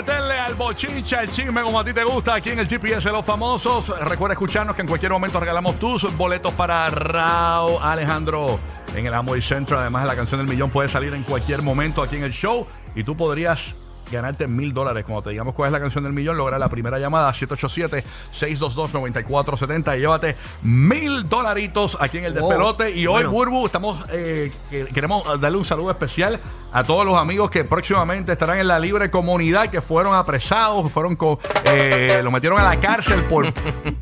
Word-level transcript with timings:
Meterle 0.00 0.38
al 0.38 0.54
bochinche, 0.54 1.14
al 1.14 1.30
chisme 1.30 1.60
como 1.60 1.78
a 1.78 1.84
ti 1.84 1.92
te 1.92 2.02
gusta 2.04 2.32
aquí 2.34 2.48
en 2.50 2.58
el 2.58 2.66
GPS 2.66 3.06
de 3.06 3.12
los 3.12 3.22
famosos. 3.24 3.86
Recuerda 4.00 4.32
escucharnos 4.32 4.74
que 4.74 4.80
en 4.80 4.88
cualquier 4.88 5.12
momento 5.12 5.38
regalamos 5.38 5.78
tus 5.78 6.16
boletos 6.16 6.54
para 6.54 6.88
Rao 6.88 7.78
Alejandro 7.82 8.58
en 8.96 9.04
el 9.06 9.12
Amway 9.12 9.42
Centro. 9.42 9.78
Además, 9.78 10.06
la 10.06 10.16
canción 10.16 10.40
del 10.40 10.48
millón 10.48 10.70
puede 10.70 10.88
salir 10.88 11.12
en 11.12 11.22
cualquier 11.22 11.60
momento 11.60 12.02
aquí 12.02 12.16
en 12.16 12.24
el 12.24 12.32
show 12.32 12.64
y 12.94 13.04
tú 13.04 13.14
podrías 13.14 13.74
ganarte 14.10 14.48
mil 14.48 14.72
dólares. 14.74 15.04
Cuando 15.04 15.22
te 15.22 15.30
digamos 15.30 15.54
cuál 15.54 15.68
es 15.68 15.72
la 15.72 15.78
canción 15.80 16.02
del 16.02 16.12
millón, 16.14 16.36
logra 16.38 16.58
la 16.58 16.68
primera 16.68 16.98
llamada 16.98 17.32
787-622-9470 17.34 19.96
y 19.96 20.00
llévate 20.00 20.36
mil 20.62 21.28
dolaritos 21.28 21.96
aquí 22.00 22.18
en 22.18 22.24
el 22.24 22.34
despelote. 22.34 22.90
Y 22.90 23.06
hoy, 23.06 23.22
Burbu, 23.24 23.66
estamos 23.66 24.00
eh, 24.10 24.50
que- 24.70 24.86
queremos 24.86 25.22
darle 25.40 25.58
un 25.58 25.64
saludo 25.64 25.92
especial 25.92 26.40
a 26.72 26.84
todos 26.84 27.04
los 27.04 27.16
amigos 27.16 27.50
que 27.50 27.64
próximamente 27.64 28.32
estarán 28.32 28.58
en 28.58 28.68
la 28.68 28.78
libre 28.78 29.10
comunidad, 29.10 29.68
que 29.68 29.80
fueron 29.80 30.14
apresados, 30.14 30.90
fueron 30.92 31.16
co- 31.16 31.38
eh, 31.64 32.20
lo 32.22 32.30
metieron 32.30 32.58
a 32.60 32.64
la 32.64 32.78
cárcel 32.80 33.24
por 33.24 33.52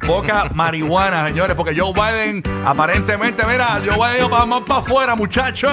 poca 0.06 0.44
marihuana, 0.54 1.26
señores, 1.26 1.54
porque 1.56 1.78
Joe 1.78 1.92
Biden 1.92 2.42
aparentemente, 2.66 3.44
mira, 3.46 3.80
Joe 3.84 3.96
Biden 3.96 4.32
va 4.32 4.44
más 4.46 4.62
para 4.62 4.80
afuera, 4.80 5.14
muchachos. 5.16 5.72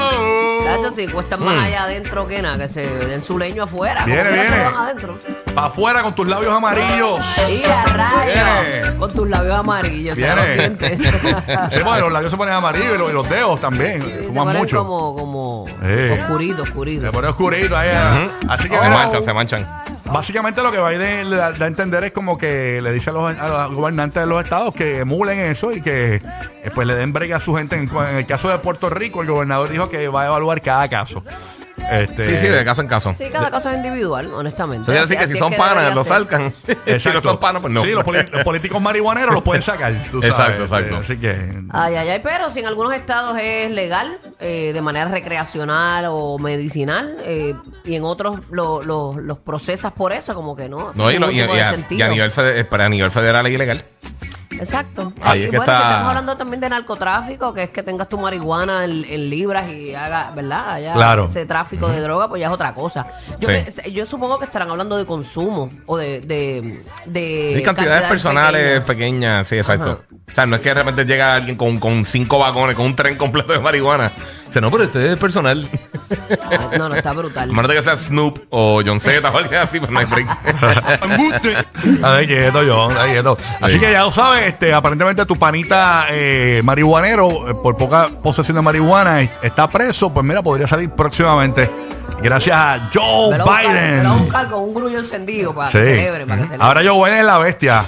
Tacho, 0.65 0.91
si 0.91 1.07
cuestan 1.07 1.43
más 1.43 1.63
allá 1.65 1.83
adentro 1.83 2.25
que 2.27 2.41
nada, 2.41 2.57
que 2.57 2.67
se 2.69 2.81
den 2.81 3.21
su 3.21 3.37
leño 3.37 3.63
afuera. 3.63 4.05
Viene, 4.05 4.23
viene. 4.31 4.47
adentro. 4.75 5.17
Para 5.53 5.67
afuera 5.67 6.01
con 6.03 6.15
tus 6.15 6.27
labios 6.27 6.53
amarillos. 6.53 7.19
Y 7.49 7.63
a 7.65 7.83
rayos. 7.85 8.25
Viene. 8.73 8.97
Con 8.97 9.11
tus 9.13 9.29
labios 9.29 9.55
amarillos, 9.55 10.17
Viene. 10.17 10.75
Sí, 11.71 11.79
bueno, 11.83 12.01
los 12.05 12.11
labios 12.11 12.31
se 12.31 12.37
ponen 12.37 12.53
amarillos 12.53 12.95
y 12.95 12.97
los, 12.97 13.09
y 13.09 13.13
los 13.13 13.29
dedos 13.29 13.59
también. 13.61 14.01
Sí, 14.01 14.11
se 14.23 14.29
ponen 14.29 14.57
mucho. 14.57 14.77
como, 14.79 15.15
como 15.15 15.65
Eh. 15.83 16.17
oscurito, 16.21 16.63
oscurito. 16.85 17.11
pone 17.11 17.27
oscurito 17.27 17.77
ahí. 17.77 17.89
ah. 17.93 18.27
Así 18.49 18.69
que. 18.69 18.75
Se 18.75 18.81
mira, 18.83 18.95
manchan, 18.95 19.23
se 19.23 19.33
manchan. 19.33 19.67
básicamente 20.05 20.61
lo 20.61 20.71
que 20.71 20.79
Biden 20.79 21.29
le 21.29 21.35
da, 21.35 21.51
da 21.51 21.65
a 21.65 21.67
entender 21.67 22.03
es 22.03 22.11
como 22.11 22.37
que 22.37 22.79
le 22.81 22.91
dice 22.91 23.09
a 23.09 23.13
los, 23.13 23.37
a 23.37 23.67
los 23.67 23.75
gobernantes 23.75 24.21
de 24.23 24.27
los 24.27 24.43
estados 24.43 24.73
que 24.73 24.99
emulen 24.99 25.39
eso 25.39 25.71
y 25.71 25.81
que 25.81 26.15
eh, 26.15 26.71
pues 26.73 26.87
le 26.87 26.95
den 26.95 27.13
brega 27.13 27.37
a 27.37 27.39
su 27.39 27.55
gente. 27.55 27.75
En, 27.75 27.89
en 27.89 28.15
el 28.17 28.25
caso 28.25 28.49
de 28.49 28.57
Puerto 28.59 28.89
Rico, 28.89 29.21
el 29.21 29.27
gobernador 29.27 29.69
dijo 29.69 29.89
que 29.89 30.07
va 30.07 30.23
a 30.23 30.25
evaluar 30.27 30.61
cada 30.61 30.87
caso. 30.87 31.23
Este, 31.91 32.25
Sí, 32.25 32.37
sí, 32.37 32.47
de 32.47 32.63
caso 32.65 32.81
en 32.81 32.87
caso. 32.87 33.13
Sí, 33.17 33.25
cada 33.31 33.51
caso 33.51 33.69
es 33.69 33.77
individual, 33.77 34.33
honestamente. 34.33 34.83
Eso 34.83 34.91
quiere 34.91 35.01
decir 35.01 35.17
que 35.17 35.23
Así 35.25 35.33
si 35.33 35.39
son 35.39 35.53
panas, 35.53 35.93
los 35.93 36.07
ser. 36.07 36.15
salcan. 36.17 36.53
si 36.99 37.09
no 37.09 37.21
son 37.21 37.39
panas, 37.39 37.61
pues 37.61 37.73
no. 37.73 37.83
Sí, 37.83 37.91
los, 37.91 38.03
poli- 38.03 38.25
los 38.31 38.43
políticos 38.43 38.81
marihuaneros 38.81 39.33
los 39.33 39.43
pueden 39.43 39.63
sacar. 39.63 39.93
tú 40.11 40.21
sabes. 40.21 40.29
Exacto, 40.37 40.63
exacto. 40.63 40.95
Así 40.97 41.17
que. 41.17 41.31
Ay, 41.71 41.95
ay, 41.95 42.09
ay, 42.09 42.21
pero 42.23 42.49
si 42.49 42.59
en 42.59 42.67
algunos 42.67 42.93
estados 42.93 43.37
es 43.41 43.71
legal, 43.71 44.11
eh, 44.39 44.71
de 44.73 44.81
manera 44.81 45.09
recreacional 45.09 46.05
o 46.09 46.37
medicinal, 46.39 47.15
eh, 47.23 47.53
y 47.83 47.95
en 47.95 48.03
otros 48.03 48.39
lo- 48.51 48.81
lo- 48.83 49.13
los 49.19 49.37
procesas 49.39 49.91
por 49.93 50.11
eso, 50.13 50.33
como 50.33 50.55
que 50.55 50.67
no. 50.69 50.91
No, 50.95 51.11
y, 51.11 51.17
lo- 51.19 51.27
ningún 51.27 51.35
y- 51.35 51.41
tipo 51.43 51.53
y 51.53 51.57
de 51.57 51.63
a, 51.63 51.69
sentido. 51.71 51.99
y 51.99 52.01
a 52.01 52.07
nivel 52.09 52.31
fede- 52.31 52.59
eh, 52.59 52.65
para 52.65 52.85
a 52.85 52.89
nivel 52.89 53.11
federal 53.11 53.45
es 53.47 53.53
ilegal. 53.53 53.83
Exacto. 54.59 55.11
Ahí 55.21 55.41
y 55.41 55.43
es 55.45 55.49
que 55.51 55.57
bueno, 55.57 55.71
si 55.71 55.77
está- 55.77 55.89
estamos 55.89 56.09
hablando 56.09 56.37
también 56.37 56.59
de 56.61 56.69
narcotráfico, 56.69 57.53
que 57.53 57.63
es 57.63 57.69
que 57.69 57.83
tengas 57.83 58.09
tu 58.09 58.17
marihuana 58.19 58.85
en, 58.85 59.05
en 59.05 59.29
libras 59.29 59.71
y 59.71 59.93
haga, 59.95 60.31
¿verdad? 60.35 60.69
Haya 60.71 60.93
Claro. 60.93 61.25
ese 61.25 61.45
tráfico 61.45 61.87
de 61.87 62.01
droga, 62.01 62.27
pues 62.27 62.39
ya 62.41 62.47
es 62.47 62.53
otra 62.53 62.73
cosa. 62.73 63.05
Yo, 63.39 63.49
Sí. 63.49 63.81
pe- 63.81 63.91
yo 63.91 64.05
supongo 64.05 64.37
que 64.39 64.45
estarán 64.45 64.69
hablando 64.69 64.97
de 64.97 65.05
consumo 65.05 65.69
o 65.85 65.97
de... 65.97 66.21
de, 66.21 66.81
de 67.05 67.53
Hay 67.57 67.63
cantidades 67.63 68.03
personales 68.07 68.83
pequeñas. 68.83 68.85
pequeñas, 68.85 69.47
sí, 69.47 69.55
exacto. 69.57 70.01
O 70.31 70.35
sea, 70.35 70.45
no 70.45 70.55
es 70.55 70.61
que 70.61 70.69
de 70.69 70.75
repente 70.75 71.05
llega 71.05 71.33
alguien 71.35 71.55
con, 71.55 71.79
con 71.79 72.03
cinco 72.03 72.39
vagones, 72.39 72.75
con 72.75 72.85
un 72.85 72.95
tren 72.95 73.17
completo 73.17 73.53
de 73.53 73.59
marihuana. 73.59 74.11
Dice, 74.47 74.61
no, 74.61 74.71
pero 74.71 74.83
este 74.85 75.11
es 75.13 75.17
personal. 75.17 75.67
Ah, 76.41 76.69
No, 76.77 76.89
no, 76.89 76.95
está 76.95 77.13
brutal. 77.13 77.51
menos 77.51 77.67
de 77.69 77.75
que 77.77 77.83
sea 77.83 77.95
Snoop 77.95 78.39
o 78.51 78.81
John 78.85 78.99
Z 78.99 79.27
o 79.29 79.37
alguien 79.37 79.59
así, 79.61 79.79
pues 79.79 79.91
no 79.91 79.99
hay 79.99 80.05
break. 80.05 80.27
Ay, 82.03 82.27
quieto, 82.27 82.59
John, 82.67 82.95
ay, 82.97 83.11
quieto. 83.13 83.37
Así 83.61 83.73
Sí. 83.73 83.79
que 83.79 83.91
ya 83.91 84.03
lo 84.03 84.11
sabes, 84.11 84.43
este, 84.43 84.73
aparentemente 84.73 85.25
tu 85.25 85.35
panita 85.35 86.05
eh, 86.09 86.61
marihuanero, 86.63 87.49
eh, 87.49 87.53
por 87.61 87.75
poca 87.75 88.09
posesión 88.23 88.55
de 88.55 88.61
marihuana, 88.61 89.21
eh, 89.21 89.31
está 89.41 89.67
preso. 89.67 90.13
Pues 90.13 90.25
mira, 90.25 90.41
podría 90.41 90.67
salir 90.67 90.89
próximamente. 90.91 91.69
Gracias 92.21 92.55
a 92.55 92.89
Joe 92.93 93.31
Me 93.31 93.37
lo 93.39 93.45
voy 93.45 93.53
a 93.53 93.57
buscar- 93.57 93.73
me 93.73 93.81
Biden. 93.91 94.03
lo 94.03 94.09
voy 94.09 94.19
a 94.19 94.23
buscar 94.23 94.47
con 94.49 94.63
un 94.63 94.73
grullo 94.73 94.99
encendido 94.99 95.53
para 95.53 95.71
que 95.71 95.77
Sí. 95.79 95.83
celebre, 95.91 96.25
para 96.25 96.41
que 96.41 96.47
celebre. 96.47 96.65
Ahora 96.65 96.81
Joe 96.85 97.03
Biden 97.05 97.19
es 97.19 97.25
la 97.25 97.37
bestia. 97.39 97.83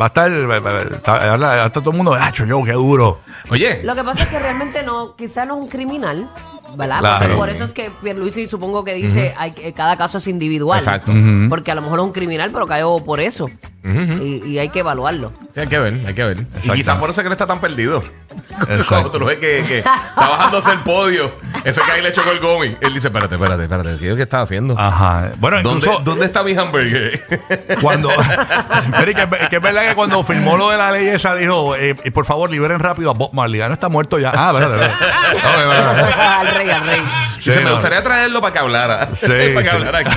Va 0.00 0.04
a 0.04 0.08
estar, 0.08 0.30
va- 0.50 0.60
va- 0.60 0.82
está, 0.82 1.30
ahora 1.32 1.66
está 1.66 1.80
todo 1.80 1.90
el 1.90 1.96
mundo, 1.96 2.14
¡acho, 2.14 2.44
Joe, 2.48 2.64
qué 2.64 2.72
duro! 2.72 3.20
Oye, 3.50 3.80
Lo 3.82 3.94
que 3.94 4.04
pasa 4.04 4.22
es 4.24 4.28
que 4.30 4.38
realmente 4.38 4.82
no, 4.84 5.14
quizá 5.16 5.44
no 5.44 5.56
es 5.56 5.60
un 5.62 5.68
criminal, 5.68 6.01
personal 6.02 6.28
¿verdad? 6.76 7.00
Claro. 7.00 7.18
Porque 7.20 7.36
por 7.36 7.48
eso 7.50 7.64
es 7.64 7.72
que 7.72 7.90
Pierluisi 8.02 8.48
supongo 8.48 8.84
que 8.84 8.94
dice 8.94 9.34
hay 9.36 9.52
que- 9.52 9.72
cada 9.72 9.96
caso 9.96 10.18
es 10.18 10.26
individual. 10.26 10.78
Exacto. 10.78 11.12
Ujú. 11.12 11.48
Porque 11.48 11.70
a 11.70 11.74
lo 11.74 11.82
mejor 11.82 11.98
es 12.00 12.04
un 12.04 12.12
criminal, 12.12 12.50
pero 12.52 12.66
cayó 12.66 12.98
por 13.04 13.20
eso. 13.20 13.44
Ujú, 13.84 14.22
y, 14.22 14.42
y 14.46 14.58
hay 14.60 14.68
que 14.68 14.78
evaluarlo. 14.78 15.32
Sí, 15.54 15.60
hay 15.60 15.66
que 15.66 15.78
ver, 15.78 16.00
hay 16.06 16.14
que 16.14 16.24
ver. 16.24 16.46
Y 16.62 16.70
quizás 16.70 16.98
por 16.98 17.10
eso 17.10 17.20
es 17.20 17.24
que 17.24 17.26
él 17.26 17.32
está 17.32 17.46
tan 17.46 17.60
perdido. 17.60 18.00
Cuando 18.88 19.10
tú 19.10 19.18
lo 19.18 19.26
ves 19.26 19.38
que, 19.38 19.64
que 19.66 19.78
está 19.78 20.00
bajándose 20.16 20.70
el 20.70 20.78
podio, 20.80 21.32
eso 21.64 21.80
es 21.80 21.86
que 21.86 21.92
ahí 21.92 22.00
le 22.02 22.12
chocó 22.12 22.30
el 22.30 22.38
gomi. 22.38 22.76
Él 22.80 22.94
dice, 22.94 23.08
espérate, 23.08 23.34
espérate, 23.34 23.64
espérate, 23.64 23.88
¿qué 23.98 24.04
es 24.06 24.10
lo 24.10 24.16
que 24.16 24.22
estás 24.22 24.44
haciendo? 24.44 24.78
Ajá. 24.78 25.30
Bueno, 25.38 25.60
¿Dónde, 25.62 25.80
incluso 25.86 26.00
¿Dónde 26.04 26.26
está 26.26 26.42
mi 26.44 26.54
hamburger? 26.56 27.20
cuando. 27.82 28.08
Pero 28.98 29.10
y 29.10 29.14
que, 29.14 29.28
que 29.50 29.56
es 29.56 29.62
verdad 29.62 29.88
que 29.88 29.94
cuando 29.96 30.22
firmó 30.22 30.56
lo 30.56 30.70
de 30.70 30.78
la 30.78 30.92
ley 30.92 31.08
esa 31.08 31.34
dijo, 31.34 31.74
eh, 31.76 31.96
y 32.04 32.10
por 32.10 32.24
favor, 32.24 32.50
liberen 32.50 32.78
rápido 32.78 33.10
a 33.10 33.14
Bob 33.14 33.32
Marley. 33.32 33.58
Ya 33.58 33.66
no 33.68 33.74
está 33.74 33.88
muerto 33.88 34.18
ya. 34.18 34.30
Ah, 34.34 34.52
verdad, 34.52 34.70
verdad. 34.70 34.94
Ok, 35.34 35.68
verdad. 35.68 36.40
al 36.40 36.46
rey, 36.62 36.70
al 36.70 36.86
rey. 36.86 37.02
Dice, 37.36 37.52
Sí, 37.52 37.58
me 37.58 37.64
no. 37.64 37.72
gustaría 37.74 38.02
traerlo 38.02 38.40
para 38.40 38.52
que 38.52 38.58
hablara. 38.58 39.08
Sí, 39.16 39.26
para 39.54 39.62
que 39.62 39.62
sí. 39.62 39.68
hablara 39.76 39.98
aquí. 39.98 40.10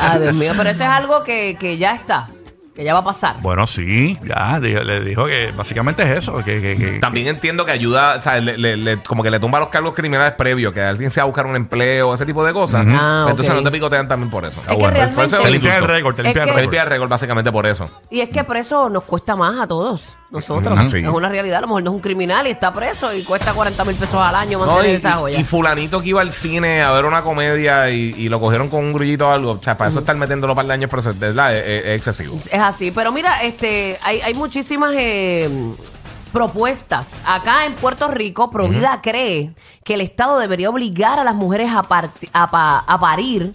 Ah, 0.00 0.18
Dios 0.18 0.34
mío, 0.34 0.52
pero 0.56 0.70
eso 0.70 0.82
es 0.82 0.88
algo 0.88 1.22
que, 1.24 1.56
que 1.58 1.78
ya 1.78 1.94
está, 1.94 2.28
que 2.74 2.84
ya 2.84 2.94
va 2.94 3.00
a 3.00 3.04
pasar. 3.04 3.36
Bueno, 3.40 3.66
sí, 3.66 4.16
ya, 4.24 4.58
le 4.58 5.00
dijo 5.04 5.26
que 5.26 5.52
básicamente 5.54 6.02
es 6.04 6.18
eso, 6.20 6.36
que, 6.42 6.60
que- 6.62 6.76
que- 6.76 6.98
También 7.00 7.26
entiendo 7.28 7.66
que 7.66 7.72
ayuda, 7.72 8.16
o 8.16 8.22
sea, 8.22 8.40
le- 8.40 8.56
le- 8.56 8.76
le- 8.78 8.96
como 9.02 9.22
que 9.22 9.30
le 9.30 9.38
tumba 9.38 9.58
los 9.60 9.68
cargos 9.68 9.92
criminales 9.92 10.32
previos, 10.34 10.72
que 10.72 10.80
alguien 10.80 11.10
se 11.10 11.20
va 11.20 11.24
a 11.24 11.26
buscar 11.26 11.44
un 11.46 11.54
empleo, 11.56 12.14
ese 12.14 12.24
tipo 12.24 12.42
de 12.44 12.52
cosas. 12.54 12.86
Ah, 12.88 13.26
Entonces 13.28 13.50
ok. 13.50 13.56
no 13.58 13.62
te 13.64 13.70
picotean 13.70 14.08
también 14.08 14.30
por 14.30 14.44
eso. 14.46 14.62
que 14.62 14.68
realmente- 14.68 15.14
Por 15.14 15.24
eso 15.26 15.36
es 15.36 15.42
te 15.42 15.46
el 15.48 15.52
limpian 15.52 15.72
el 15.74 15.78
indulto. 15.82 15.94
récord, 15.94 16.14
te 16.16 16.22
Es 16.22 16.26
limpian 16.28 16.44
que- 16.46 16.50
el 16.50 16.54
Te 16.54 16.60
récord. 16.60 16.62
limpia 16.62 16.82
el 16.82 16.88
récord 16.88 17.08
básicamente 17.10 17.52
por 17.52 17.66
eso. 17.66 17.90
Y 18.10 18.20
es 18.20 18.30
que 18.30 18.44
preso 18.44 18.88
nos 18.88 19.04
cuesta 19.04 19.36
más 19.36 19.60
a 19.60 19.66
todos, 19.66 20.16
nosotros. 20.30 20.78
Ah, 20.80 20.84
sí. 20.86 20.98
Es 21.00 21.08
una 21.08 21.28
realidad, 21.28 21.58
a 21.58 21.60
lo 21.62 21.66
mejor 21.66 21.82
no 21.82 21.90
es 21.90 21.94
un 21.96 22.00
criminal 22.02 22.46
y 22.46 22.50
está 22.50 22.72
preso 22.72 23.14
y 23.14 23.22
cuesta 23.22 23.52
40 23.52 23.84
mil 23.84 23.96
pesos 23.96 24.20
al 24.20 24.34
año 24.34 24.58
No, 24.58 24.66
mantener 24.66 24.92
y, 24.92 24.94
esa 24.94 25.12
joya. 25.12 25.38
y 25.38 25.44
fulanito 25.44 26.00
que 26.00 26.08
iba 26.08 26.22
al 26.22 26.32
cine 26.32 26.82
a 26.82 26.90
ver 26.92 27.04
una 27.04 27.20
comedia 27.22 27.90
y, 27.90 28.14
y 28.16 28.28
lo 28.30 28.40
cogieron 28.40 28.68
con 28.70 28.80
un 28.82 28.92
grullito 28.94 29.28
o 29.28 29.30
algo. 29.30 29.50
O 29.52 29.62
sea, 29.62 29.76
para 29.76 29.90
eso 29.90 30.00
estar 30.00 30.16
metiéndolo 30.16 30.54
para 30.54 30.64
el 30.66 30.70
año, 30.72 30.88
pero 30.88 31.00
es, 31.00 31.18
¿verdad? 31.18 31.54
Es- 31.54 31.66
es- 31.66 31.84
es 31.84 31.96
excesivo. 31.96 32.38
Es 32.50 32.61
así, 32.62 32.90
pero 32.90 33.12
mira, 33.12 33.42
este, 33.42 33.98
hay, 34.02 34.20
hay 34.20 34.34
muchísimas 34.34 34.92
eh, 34.96 35.48
propuestas. 36.32 37.20
Acá 37.26 37.66
en 37.66 37.74
Puerto 37.74 38.08
Rico, 38.08 38.50
Provida 38.50 39.00
cree 39.02 39.52
que 39.84 39.94
el 39.94 40.00
Estado 40.00 40.38
debería 40.38 40.70
obligar 40.70 41.18
a 41.18 41.24
las 41.24 41.34
mujeres 41.34 41.70
a, 41.74 41.82
parti- 41.82 42.28
a, 42.32 42.50
pa- 42.50 42.78
a 42.86 42.98
parir 43.00 43.54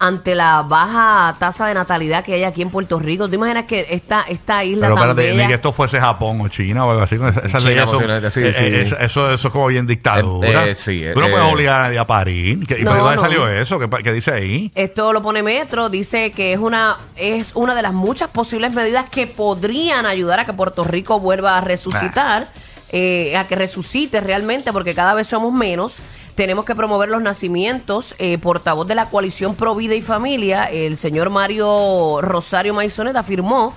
ante 0.00 0.34
la 0.36 0.62
baja 0.62 1.34
tasa 1.38 1.66
de 1.66 1.74
natalidad 1.74 2.24
que 2.24 2.34
hay 2.34 2.44
aquí 2.44 2.62
en 2.62 2.70
Puerto 2.70 2.98
Rico. 3.00 3.28
¿Te 3.28 3.34
imaginas 3.34 3.64
que 3.64 3.84
esta, 3.90 4.22
esta 4.28 4.62
isla 4.64 4.86
Pero 4.86 4.94
tan 4.94 5.10
espérate, 5.10 5.36
ni 5.42 5.46
que 5.48 5.54
esto 5.54 5.72
fuese 5.72 5.98
Japón 6.00 6.40
o 6.40 6.48
China 6.48 6.84
o 6.86 6.90
algo 6.90 7.02
así. 7.02 7.16
Esas 7.16 7.44
esas 7.44 7.62
China, 7.62 7.70
leyes 7.70 7.84
son- 7.84 7.92
posiblemente, 7.94 8.30
sí, 8.30 8.40
eh, 8.44 8.52
sí. 8.52 8.64
eh, 8.64 8.82
eso, 8.82 8.96
eso, 8.98 9.32
eso 9.32 9.48
es 9.48 9.52
como 9.52 9.66
bien 9.66 9.86
dictadura. 9.88 10.66
Eh, 10.66 10.70
eh, 10.70 10.74
sí, 10.76 11.02
Tú 11.12 11.18
no 11.20 11.26
eh, 11.26 11.30
puedes 11.30 11.46
eh. 11.48 11.52
obligar 11.52 11.80
a 11.80 11.84
nadie 11.86 11.98
a 11.98 12.06
parir. 12.06 12.64
¿Qué- 12.66 12.78
¿Y 12.78 12.84
No, 12.84 12.90
por 12.92 13.00
dónde 13.00 13.16
no. 13.16 13.22
salió 13.22 13.48
eso? 13.48 13.78
¿Qué, 13.80 13.88
pa- 13.88 14.02
qué 14.02 14.12
dice 14.12 14.30
ahí? 14.30 14.70
Esto 14.74 15.12
lo 15.12 15.20
pone 15.20 15.42
Metro, 15.42 15.88
dice 15.88 16.30
que 16.30 16.52
es 16.52 16.58
una, 16.60 16.96
es 17.16 17.52
una 17.56 17.74
de 17.74 17.82
las 17.82 17.92
muchas 17.92 18.28
posibles 18.30 18.72
medidas 18.72 19.10
que 19.10 19.26
podrían 19.26 20.06
ayudar 20.06 20.38
a 20.40 20.44
que 20.44 20.52
Puerto 20.52 20.84
Rico 20.84 21.18
vuelva 21.18 21.56
a 21.56 21.60
resucitar, 21.60 22.48
eh, 22.90 23.36
a 23.36 23.46
que 23.46 23.54
resucite 23.54 24.20
realmente, 24.20 24.72
porque 24.72 24.94
cada 24.94 25.14
vez 25.14 25.28
somos 25.28 25.52
menos. 25.52 26.00
Tenemos 26.34 26.64
que 26.64 26.74
promover 26.74 27.08
los 27.08 27.20
nacimientos. 27.20 28.14
Eh, 28.18 28.38
portavoz 28.38 28.86
de 28.86 28.94
la 28.94 29.06
coalición 29.06 29.54
Pro 29.54 29.74
Vida 29.74 29.94
y 29.94 30.02
Familia, 30.02 30.64
el 30.64 30.96
señor 30.96 31.30
Mario 31.30 32.20
Rosario 32.20 32.74
Maisonet, 32.74 33.16
afirmó 33.16 33.74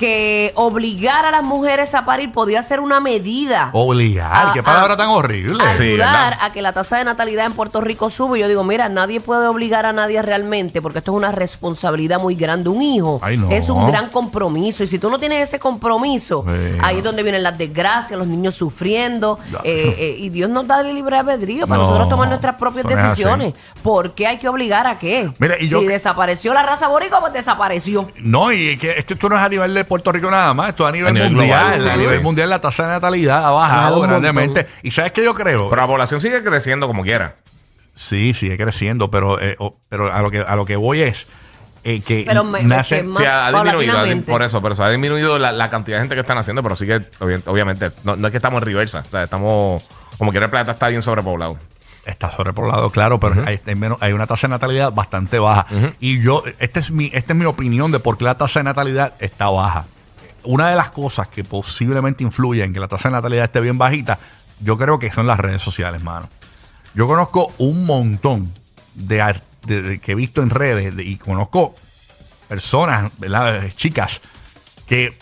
que 0.00 0.52
obligar 0.54 1.26
a 1.26 1.30
las 1.30 1.42
mujeres 1.42 1.94
a 1.94 2.06
parir 2.06 2.32
podía 2.32 2.62
ser 2.62 2.80
una 2.80 3.00
medida 3.00 3.68
Obligar. 3.74 4.30
Ah, 4.32 4.50
qué 4.54 4.62
palabra 4.62 4.96
tan 4.96 5.10
horrible. 5.10 5.62
ayudar 5.62 5.76
Sí, 5.76 5.90
¿verdad? 5.90 6.38
a 6.40 6.52
que 6.52 6.62
la 6.62 6.72
tasa 6.72 6.96
de 6.96 7.04
natalidad 7.04 7.44
en 7.44 7.52
Puerto 7.52 7.82
Rico 7.82 8.08
sube. 8.08 8.40
Yo 8.40 8.48
digo, 8.48 8.64
mira, 8.64 8.88
nadie 8.88 9.20
puede 9.20 9.46
obligar 9.46 9.84
a 9.84 9.92
nadie 9.92 10.22
realmente 10.22 10.80
porque 10.80 11.00
esto 11.00 11.12
es 11.12 11.16
una 11.18 11.32
responsabilidad 11.32 12.18
muy 12.18 12.34
grande. 12.34 12.70
Un 12.70 12.80
hijo 12.80 13.20
Ay, 13.22 13.36
no. 13.36 13.50
es 13.50 13.68
un 13.68 13.86
gran 13.86 14.08
compromiso 14.08 14.82
y 14.84 14.86
si 14.86 14.98
tú 14.98 15.10
no 15.10 15.18
tienes 15.18 15.46
ese 15.48 15.58
compromiso, 15.58 16.46
ahí 16.82 16.98
es 16.98 17.04
donde 17.04 17.22
vienen 17.22 17.42
las 17.42 17.58
desgracias, 17.58 18.18
los 18.18 18.26
niños 18.26 18.54
sufriendo 18.54 19.38
eh, 19.64 19.94
eh, 19.98 20.16
y 20.18 20.30
Dios 20.30 20.48
nos 20.48 20.66
da 20.66 20.80
el 20.80 20.94
libre 20.94 21.18
albedrío 21.18 21.66
para 21.66 21.76
No, 21.76 21.82
nosotros 21.84 22.08
tomar 22.08 22.28
nuestras 22.30 22.54
propias 22.54 22.86
no 22.86 22.90
decisiones. 22.96 23.52
¿Por 23.82 24.14
qué 24.14 24.26
hay 24.26 24.38
que 24.38 24.48
obligar 24.48 24.86
a 24.86 24.98
qué? 24.98 25.30
Mira, 25.38 25.56
y 25.60 25.68
yo- 25.68 25.80
si 25.80 25.86
desapareció 25.86 26.54
la 26.54 26.62
raza 26.62 26.88
boricua, 26.88 27.20
pues 27.20 27.34
desapareció. 27.34 28.10
No, 28.16 28.50
y 28.50 28.78
que 28.78 28.92
es 28.98 29.04
que 29.04 29.12
esto 29.12 29.28
no 29.28 29.36
es 29.36 29.42
a 29.42 29.48
nivel 29.50 29.74
de 29.74 29.84
Puerto 29.90 30.12
Rico 30.12 30.30
nada 30.30 30.54
más, 30.54 30.68
esto 30.70 30.84
es 30.84 30.88
a 30.88 30.92
nivel, 30.92 31.08
A 31.08 31.12
nivel 31.12 31.32
mundial. 31.32 31.74
global, 31.74 31.90
a 31.90 31.96
nivel 31.96 32.18
sí. 32.18 32.22
mundial 32.24 32.48
la 32.48 32.60
tasa 32.60 32.84
de 32.84 32.88
natalidad 32.90 33.44
ha 33.44 33.50
Bajado 33.50 34.00
grandemente. 34.00 34.66
¿Y 34.84 34.92
sabes 34.92 35.10
qué 35.12 35.24
yo 35.24 35.34
creo? 35.34 35.68
Pero 35.68 35.82
la 35.82 35.88
población 35.88 36.20
sigue 36.20 36.42
creciendo 36.44 36.86
como 36.86 37.02
quiera. 37.02 37.34
Sí, 37.96 38.32
sigue 38.32 38.56
creciendo, 38.56 39.10
pero, 39.10 39.40
eh, 39.40 39.56
pero 39.88 40.12
a 40.12 40.22
lo 40.22 40.30
que 40.30 40.38
a 40.38 40.54
lo 40.56 40.64
que 40.64 40.76
voy 40.76 41.02
es 41.02 41.26
eh, 41.82 42.00
que 42.02 42.24
Pero 42.26 42.44
me- 42.44 42.62
nace- 42.62 43.00
es 43.00 43.02
que 43.08 43.14
Sí, 43.16 43.24
ha, 43.26 43.50
disminuido. 43.50 44.22
por 44.26 44.42
eso, 44.42 44.60
por 44.62 44.70
eso 44.72 44.84
ha 44.84 44.90
disminuido 44.90 45.38
la, 45.38 45.50
la 45.50 45.68
cantidad 45.70 45.96
de 45.98 46.02
gente 46.02 46.14
que 46.14 46.20
están 46.20 46.38
haciendo, 46.38 46.62
pero 46.62 46.76
sí 46.76 46.86
que, 46.86 47.00
obvi- 47.18 47.42
obviamente, 47.46 47.90
no, 48.04 48.14
no 48.16 48.28
es 48.28 48.30
que 48.30 48.36
estamos 48.38 48.62
en 48.62 48.66
reversa. 48.68 49.02
O 49.06 49.10
sea, 49.10 49.24
estamos. 49.24 49.82
Como 50.18 50.30
quiera, 50.30 50.44
el 50.46 50.50
planeta 50.50 50.72
está 50.72 50.86
bien 50.88 51.02
sobrepoblado. 51.02 51.58
Está 52.06 52.30
sobrepoblado, 52.30 52.90
claro, 52.90 53.20
pero 53.20 53.44
hay, 53.46 53.60
hay 53.66 53.74
menos- 53.74 53.98
hay 54.00 54.12
una 54.12 54.26
tasa 54.26 54.46
de 54.48 54.52
natalidad 54.52 54.92
bastante 54.92 55.38
baja. 55.38 55.66
Y 56.00 56.20
yo, 56.22 56.42
esta 56.58 56.80
es 56.80 56.90
mi, 56.90 57.10
esta 57.14 57.32
es 57.32 57.38
mi 57.38 57.44
opinión 57.44 57.90
de 57.92 58.00
por 58.00 58.16
qué 58.18 58.24
la 58.24 58.36
tasa 58.36 58.60
de 58.60 58.64
natalidad 58.64 59.14
está 59.20 59.48
baja. 59.50 59.86
Una 60.42 60.68
de 60.70 60.76
las 60.76 60.90
cosas 60.90 61.28
que 61.28 61.44
posiblemente 61.44 62.24
influye 62.24 62.64
en 62.64 62.72
que 62.72 62.80
la 62.80 62.88
tasa 62.88 63.08
de 63.08 63.12
natalidad 63.14 63.44
esté 63.44 63.60
bien 63.60 63.76
bajita, 63.78 64.18
yo 64.60 64.76
creo 64.78 64.98
que 64.98 65.12
son 65.12 65.26
las 65.26 65.38
redes 65.38 65.62
sociales, 65.62 66.02
mano. 66.02 66.28
Yo 66.94 67.06
conozco 67.06 67.52
un 67.58 67.84
montón 67.86 68.52
de, 68.94 69.20
ar- 69.22 69.42
de- 69.66 69.82
de- 69.82 69.98
que 70.00 70.12
he 70.12 70.14
visto 70.14 70.42
en 70.42 70.50
redes 70.50 70.96
de- 70.96 71.04
y 71.04 71.16
conozco 71.16 71.74
personas, 72.48 73.12
¿verdad? 73.18 73.68
chicas, 73.76 74.20
que 74.86 75.16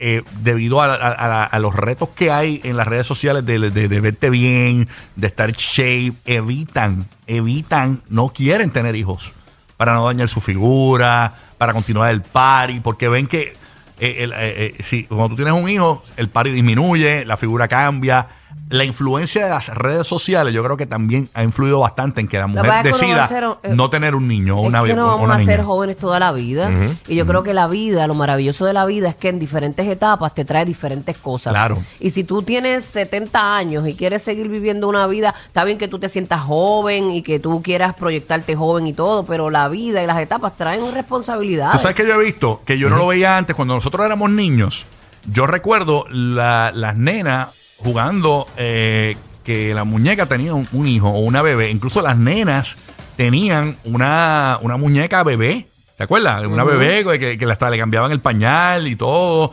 eh, 0.00 0.22
debido 0.42 0.80
a, 0.80 0.94
a- 0.94 1.58
los 1.58 1.74
retos 1.76 2.08
que 2.16 2.30
hay 2.32 2.60
en 2.64 2.76
las 2.76 2.86
redes 2.88 3.06
sociales 3.06 3.44
de, 3.46 3.58
verte 4.00 4.30
bien, 4.30 4.88
de 5.14 5.26
estar 5.26 5.52
shape, 5.52 6.14
evitan, 6.24 7.06
evitan, 7.26 8.00
no 8.08 8.30
quieren 8.30 8.70
tener 8.70 8.96
hijos 8.96 9.30
para 9.76 9.92
no 9.94 10.06
dañar 10.06 10.28
su 10.28 10.40
figura, 10.40 11.34
para 11.58 11.72
continuar 11.72 12.10
el 12.10 12.22
party, 12.22 12.80
porque 12.80 13.08
ven 13.08 13.26
que 13.26 13.40
eh, 13.42 13.54
eh, 13.98 14.30
eh, 14.78 14.82
si, 14.82 15.04
cuando 15.04 15.28
tú 15.30 15.36
tienes 15.36 15.52
un 15.54 15.68
hijo, 15.68 16.02
el 16.16 16.28
party 16.28 16.50
disminuye, 16.50 17.24
la 17.26 17.36
figura 17.36 17.68
cambia. 17.68 18.26
La 18.68 18.84
influencia 18.84 19.44
de 19.44 19.50
las 19.50 19.66
redes 19.68 20.06
sociales 20.06 20.54
yo 20.54 20.62
creo 20.62 20.76
que 20.76 20.86
también 20.86 21.28
ha 21.34 21.42
influido 21.42 21.80
bastante 21.80 22.20
en 22.20 22.28
que 22.28 22.38
la 22.38 22.46
mujer 22.46 22.82
que 22.84 22.92
decida 22.92 23.26
ser, 23.26 23.44
eh, 23.64 23.70
no 23.74 23.90
tener 23.90 24.14
un 24.14 24.28
niño 24.28 24.58
o 24.58 24.60
una, 24.62 24.84
que 24.84 24.94
no 24.94 25.08
vamos 25.08 25.24
una 25.24 25.34
a 25.34 25.38
niña. 25.38 25.50
ser 25.52 25.64
jóvenes 25.64 25.96
toda 25.96 26.20
la 26.20 26.30
vida. 26.32 26.70
Y 27.08 27.16
yo 27.16 27.26
creo 27.26 27.42
que 27.42 27.52
la 27.52 27.66
vida, 27.66 28.06
lo 28.06 28.14
maravilloso 28.14 28.66
de 28.66 28.72
la 28.72 28.86
vida 28.86 29.08
es 29.08 29.16
que 29.16 29.28
en 29.28 29.40
diferentes 29.40 29.88
etapas 29.88 30.34
te 30.34 30.44
trae 30.44 30.64
diferentes 30.64 31.16
cosas. 31.16 31.52
Claro. 31.52 31.78
Y 31.98 32.10
si 32.10 32.22
tú 32.22 32.42
tienes 32.42 32.84
70 32.84 33.56
años 33.56 33.88
y 33.88 33.94
quieres 33.94 34.22
seguir 34.22 34.48
viviendo 34.48 34.88
una 34.88 35.06
vida, 35.08 35.34
está 35.46 35.64
bien 35.64 35.76
que 35.76 35.88
tú 35.88 35.98
te 35.98 36.08
sientas 36.08 36.40
joven 36.42 37.10
y 37.10 37.22
que 37.22 37.40
tú 37.40 37.62
quieras 37.62 37.94
proyectarte 37.94 38.54
joven 38.54 38.86
y 38.86 38.92
todo, 38.92 39.24
pero 39.24 39.50
la 39.50 39.66
vida 39.68 40.00
y 40.02 40.06
las 40.06 40.18
etapas 40.20 40.56
traen 40.56 40.92
responsabilidades. 40.94 41.72
Tú 41.76 41.78
sabes 41.82 41.96
que 41.96 42.06
yo 42.06 42.20
he 42.20 42.24
visto, 42.24 42.62
que 42.64 42.78
yo 42.78 42.88
no 42.88 42.96
lo 42.96 43.08
veía 43.08 43.36
antes, 43.36 43.56
cuando 43.56 43.74
nosotros 43.74 44.06
éramos 44.06 44.30
niños, 44.30 44.86
yo 45.30 45.46
recuerdo 45.48 46.04
la- 46.08 46.70
las 46.72 46.96
nenas 46.96 47.48
jugando 47.82 48.46
eh, 48.56 49.16
que 49.44 49.74
la 49.74 49.84
muñeca 49.84 50.26
tenía 50.26 50.54
un, 50.54 50.68
un 50.72 50.86
hijo 50.86 51.08
o 51.08 51.20
una 51.20 51.42
bebé. 51.42 51.70
Incluso 51.70 52.02
las 52.02 52.16
nenas 52.16 52.76
tenían 53.16 53.76
una, 53.84 54.58
una 54.62 54.76
muñeca 54.76 55.22
bebé. 55.24 55.66
¿Te 55.96 56.04
acuerdas? 56.04 56.46
Una 56.46 56.64
bebé 56.64 57.04
que, 57.18 57.36
que 57.36 57.44
hasta 57.44 57.68
le 57.68 57.76
cambiaban 57.78 58.10
el 58.12 58.20
pañal 58.20 58.88
y 58.88 58.96
todo. 58.96 59.52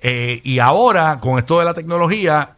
Eh, 0.00 0.40
y 0.44 0.58
ahora, 0.60 1.18
con 1.20 1.38
esto 1.38 1.58
de 1.58 1.64
la 1.64 1.74
tecnología, 1.74 2.50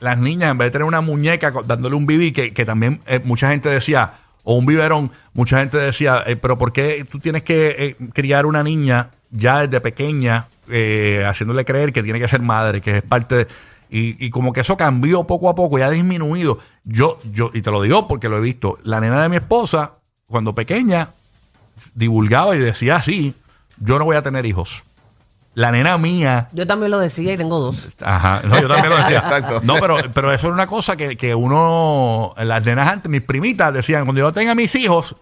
las 0.00 0.16
niñas, 0.16 0.52
en 0.52 0.58
vez 0.58 0.68
de 0.68 0.70
tener 0.70 0.86
una 0.86 1.00
muñeca 1.00 1.52
dándole 1.66 1.94
un 1.96 2.06
bibí, 2.06 2.32
que, 2.32 2.54
que 2.54 2.64
también 2.64 3.00
eh, 3.06 3.20
mucha 3.22 3.50
gente 3.50 3.68
decía, 3.68 4.14
o 4.44 4.54
un 4.54 4.64
biberón, 4.64 5.10
mucha 5.32 5.58
gente 5.58 5.76
decía, 5.76 6.22
eh, 6.26 6.36
pero 6.36 6.56
¿por 6.56 6.72
qué 6.72 7.04
tú 7.10 7.18
tienes 7.18 7.42
que 7.42 7.96
criar 8.14 8.46
una 8.46 8.62
niña 8.62 9.10
ya 9.30 9.66
desde 9.66 9.80
pequeña, 9.80 10.48
eh, 10.70 11.24
haciéndole 11.26 11.64
creer 11.64 11.92
que 11.92 12.02
tiene 12.02 12.20
que 12.20 12.28
ser 12.28 12.40
madre, 12.40 12.80
que 12.80 12.98
es 12.98 13.02
parte 13.02 13.34
de... 13.34 13.46
Y, 13.90 14.24
y 14.24 14.30
como 14.30 14.52
que 14.52 14.60
eso 14.60 14.76
cambió 14.76 15.24
poco 15.24 15.48
a 15.48 15.54
poco 15.54 15.78
y 15.78 15.82
ha 15.82 15.90
disminuido. 15.90 16.58
Yo, 16.84 17.18
yo, 17.24 17.50
y 17.54 17.62
te 17.62 17.70
lo 17.70 17.82
digo 17.82 18.08
porque 18.08 18.28
lo 18.28 18.38
he 18.38 18.40
visto, 18.40 18.78
la 18.82 19.00
nena 19.00 19.22
de 19.22 19.28
mi 19.28 19.36
esposa, 19.36 19.92
cuando 20.26 20.54
pequeña, 20.54 21.10
divulgaba 21.94 22.56
y 22.56 22.58
decía 22.58 22.96
así, 22.96 23.34
yo 23.78 23.98
no 23.98 24.04
voy 24.04 24.16
a 24.16 24.22
tener 24.22 24.46
hijos. 24.46 24.82
La 25.54 25.70
nena 25.70 25.96
mía 25.98 26.48
Yo 26.52 26.66
también 26.66 26.90
lo 26.90 26.98
decía 26.98 27.34
y 27.34 27.36
tengo 27.36 27.60
dos. 27.60 27.88
Ajá, 28.00 28.42
no, 28.44 28.60
yo 28.60 28.66
también 28.66 28.90
lo 28.90 28.96
decía. 28.96 29.18
Exacto. 29.24 29.60
No, 29.62 29.76
pero, 29.80 29.98
pero 30.12 30.32
eso 30.32 30.48
era 30.48 30.54
una 30.54 30.66
cosa 30.66 30.96
que, 30.96 31.16
que 31.16 31.34
uno, 31.34 32.34
las 32.36 32.64
nenas 32.64 32.88
antes, 32.88 33.08
mis 33.08 33.22
primitas 33.22 33.72
decían, 33.72 34.04
cuando 34.04 34.20
yo 34.20 34.32
tenga 34.32 34.56
mis 34.56 34.74
hijos, 34.74 35.14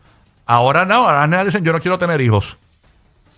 ahora 0.47 0.87
no, 0.87 1.07
ahora 1.07 1.21
las 1.21 1.29
nenas 1.29 1.47
dicen, 1.47 1.65
yo 1.65 1.73
no 1.73 1.81
quiero 1.81 1.99
tener 1.99 2.21
hijos. 2.23 2.57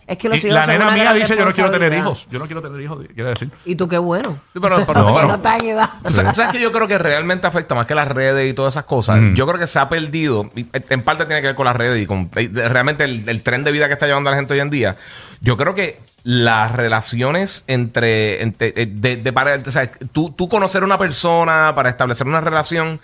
Es 0.06 0.18
que 0.18 0.28
los 0.28 0.36
Y 0.36 0.46
hijos 0.48 0.54
la 0.54 0.64
son 0.66 0.72
nena 0.74 0.84
una 0.86 0.94
mía 0.94 1.04
gran 1.04 1.14
dice, 1.16 1.36
yo 1.36 1.44
no 1.44 1.52
quiero 1.52 1.70
tener 1.70 1.90
responsabilidad. 1.90 2.04
hijos. 2.06 2.28
Yo 2.30 2.38
no 2.38 2.44
quiero 2.46 2.62
tener 2.62 2.80
hijos, 2.80 2.98
quiere 3.14 3.30
decir. 3.30 3.50
Y 3.64 3.74
tú 3.76 3.88
qué 3.88 3.98
bueno. 3.98 4.38
Sí, 4.52 4.60
pero, 4.60 4.76
pero- 4.86 5.00
No, 5.00 5.14
pero- 5.14 5.28
no 5.28 5.56
en 5.58 5.64
edad. 5.66 5.90
O 6.04 6.10
sea, 6.10 6.34
¿Sabes 6.34 6.52
que 6.52 6.60
yo 6.60 6.72
creo 6.72 6.86
que 6.86 6.98
realmente 6.98 7.46
afecta 7.46 7.74
más 7.74 7.86
que 7.86 7.94
las 7.94 8.08
redes 8.08 8.50
y 8.50 8.54
todas 8.54 8.74
esas 8.74 8.84
cosas? 8.84 9.18
Yo 9.34 9.46
creo 9.46 9.58
que 9.58 9.66
se 9.66 9.78
ha 9.78 9.88
perdido, 9.88 10.50
y 10.54 10.66
en 10.72 11.02
parte 11.02 11.24
tiene 11.26 11.40
que 11.40 11.48
ver 11.48 11.56
con 11.56 11.64
las 11.66 11.76
redes 11.76 12.02
y 12.02 12.06
con 12.06 12.30
eh, 12.36 12.48
realmente 12.52 13.04
el, 13.04 13.28
el 13.28 13.42
tren 13.42 13.64
de 13.64 13.72
vida 13.72 13.86
que 13.86 13.94
está 13.94 14.06
llevando 14.06 14.30
la 14.30 14.36
gente 14.36 14.54
hoy 14.54 14.60
en 14.60 14.70
día. 14.70 14.96
Yo 15.40 15.56
creo 15.56 15.74
que 15.74 16.00
las 16.22 16.72
relaciones 16.72 17.64
entre, 17.66 18.42
entre- 18.42 18.72
eh, 18.76 18.86
de, 18.90 19.16
de 19.16 19.32
pareja, 19.32 19.62
o 19.66 19.70
sea, 19.70 19.90
tú, 20.12 20.30
tú 20.36 20.48
conocer 20.48 20.82
una 20.84 20.96
persona 20.98 21.72
para 21.74 21.90
establecer 21.90 22.26
una 22.26 22.40
relación 22.40 23.00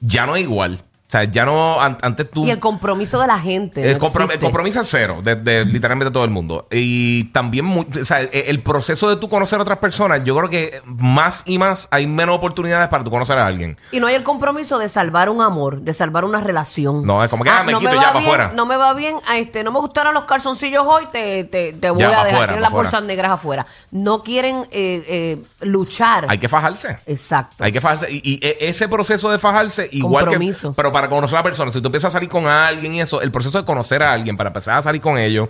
ya 0.00 0.26
no 0.26 0.36
es 0.36 0.42
igual. 0.42 0.82
O 1.06 1.10
sea, 1.14 1.24
ya 1.24 1.44
no, 1.44 1.80
an- 1.80 1.98
antes 2.00 2.28
tú... 2.30 2.44
Y 2.46 2.50
el 2.50 2.58
compromiso 2.58 3.20
de 3.20 3.26
la 3.26 3.38
gente. 3.38 3.88
El, 3.88 3.98
no 3.98 4.06
comprom- 4.06 4.22
el 4.22 4.24
existe. 4.24 4.44
compromiso 4.46 4.80
es 4.80 4.88
cero, 4.90 5.20
de, 5.22 5.36
de 5.36 5.64
literalmente 5.66 6.10
todo 6.10 6.24
el 6.24 6.30
mundo. 6.30 6.66
Y 6.72 7.24
también, 7.24 7.66
o 8.00 8.04
sea, 8.04 8.22
e- 8.22 8.46
el 8.48 8.62
proceso 8.62 9.08
de 9.10 9.16
tú 9.16 9.28
conocer 9.28 9.58
a 9.60 9.62
otras 9.62 9.78
personas, 9.78 10.24
yo 10.24 10.34
creo 10.36 10.48
que 10.48 10.80
más 10.86 11.42
y 11.46 11.58
más 11.58 11.88
hay 11.92 12.06
menos 12.06 12.34
oportunidades 12.36 12.88
para 12.88 13.04
tú 13.04 13.10
conocer 13.10 13.36
a 13.38 13.46
alguien. 13.46 13.76
Y 13.92 14.00
no 14.00 14.06
hay 14.08 14.14
el 14.16 14.22
compromiso 14.24 14.78
de 14.78 14.88
salvar 14.88 15.28
un 15.28 15.42
amor, 15.42 15.82
de 15.82 15.92
salvar 15.92 16.24
una 16.24 16.40
relación. 16.40 17.06
No, 17.06 17.22
es 17.22 17.28
como 17.30 17.44
que, 17.44 17.50
ah, 17.50 17.62
me 17.62 17.74
quito 17.74 17.84
va 17.94 17.94
ya, 17.94 18.12
pa' 18.12 18.18
bien, 18.18 18.24
afuera. 18.30 18.52
No 18.54 18.66
me 18.66 18.76
va 18.76 18.94
bien, 18.94 19.16
ah, 19.26 19.36
este, 19.36 19.62
no 19.62 19.70
me 19.72 19.78
gustaron 19.80 20.14
los 20.14 20.24
calzoncillos 20.24 20.84
hoy, 20.86 21.04
te, 21.12 21.44
te, 21.44 21.74
te 21.74 21.90
voy 21.90 22.00
Ya, 22.00 22.22
a 22.22 22.24
dejar. 22.24 22.46
Tienes 22.48 22.62
las 22.62 22.72
bolsas 22.72 23.02
negras 23.04 23.30
afuera. 23.32 23.66
No 23.92 24.22
quieren 24.22 24.62
eh, 24.72 25.04
eh, 25.06 25.42
luchar. 25.60 26.26
Hay 26.28 26.38
que 26.38 26.48
fajarse. 26.48 26.98
Exacto. 27.06 27.62
Hay 27.62 27.72
que 27.72 27.80
fajarse. 27.82 28.10
Y, 28.10 28.20
y 28.24 28.40
e- 28.44 28.56
ese 28.60 28.88
proceso 28.88 29.30
de 29.30 29.38
fajarse, 29.38 29.88
igual 29.92 30.24
que. 30.24 30.30
Compromiso. 30.30 30.72
Pero 30.74 30.93
para 30.94 31.08
conocer 31.08 31.36
a 31.36 31.40
la 31.40 31.44
persona, 31.44 31.70
si 31.70 31.80
tú 31.82 31.88
empiezas 31.88 32.08
a 32.08 32.12
salir 32.12 32.28
con 32.30 32.46
alguien 32.46 32.94
y 32.94 33.00
eso, 33.02 33.20
el 33.20 33.30
proceso 33.30 33.58
de 33.58 33.64
conocer 33.66 34.02
a 34.02 34.12
alguien 34.14 34.36
para 34.36 34.48
empezar 34.48 34.78
a 34.78 34.82
salir 34.82 35.02
con 35.02 35.18
ellos 35.18 35.48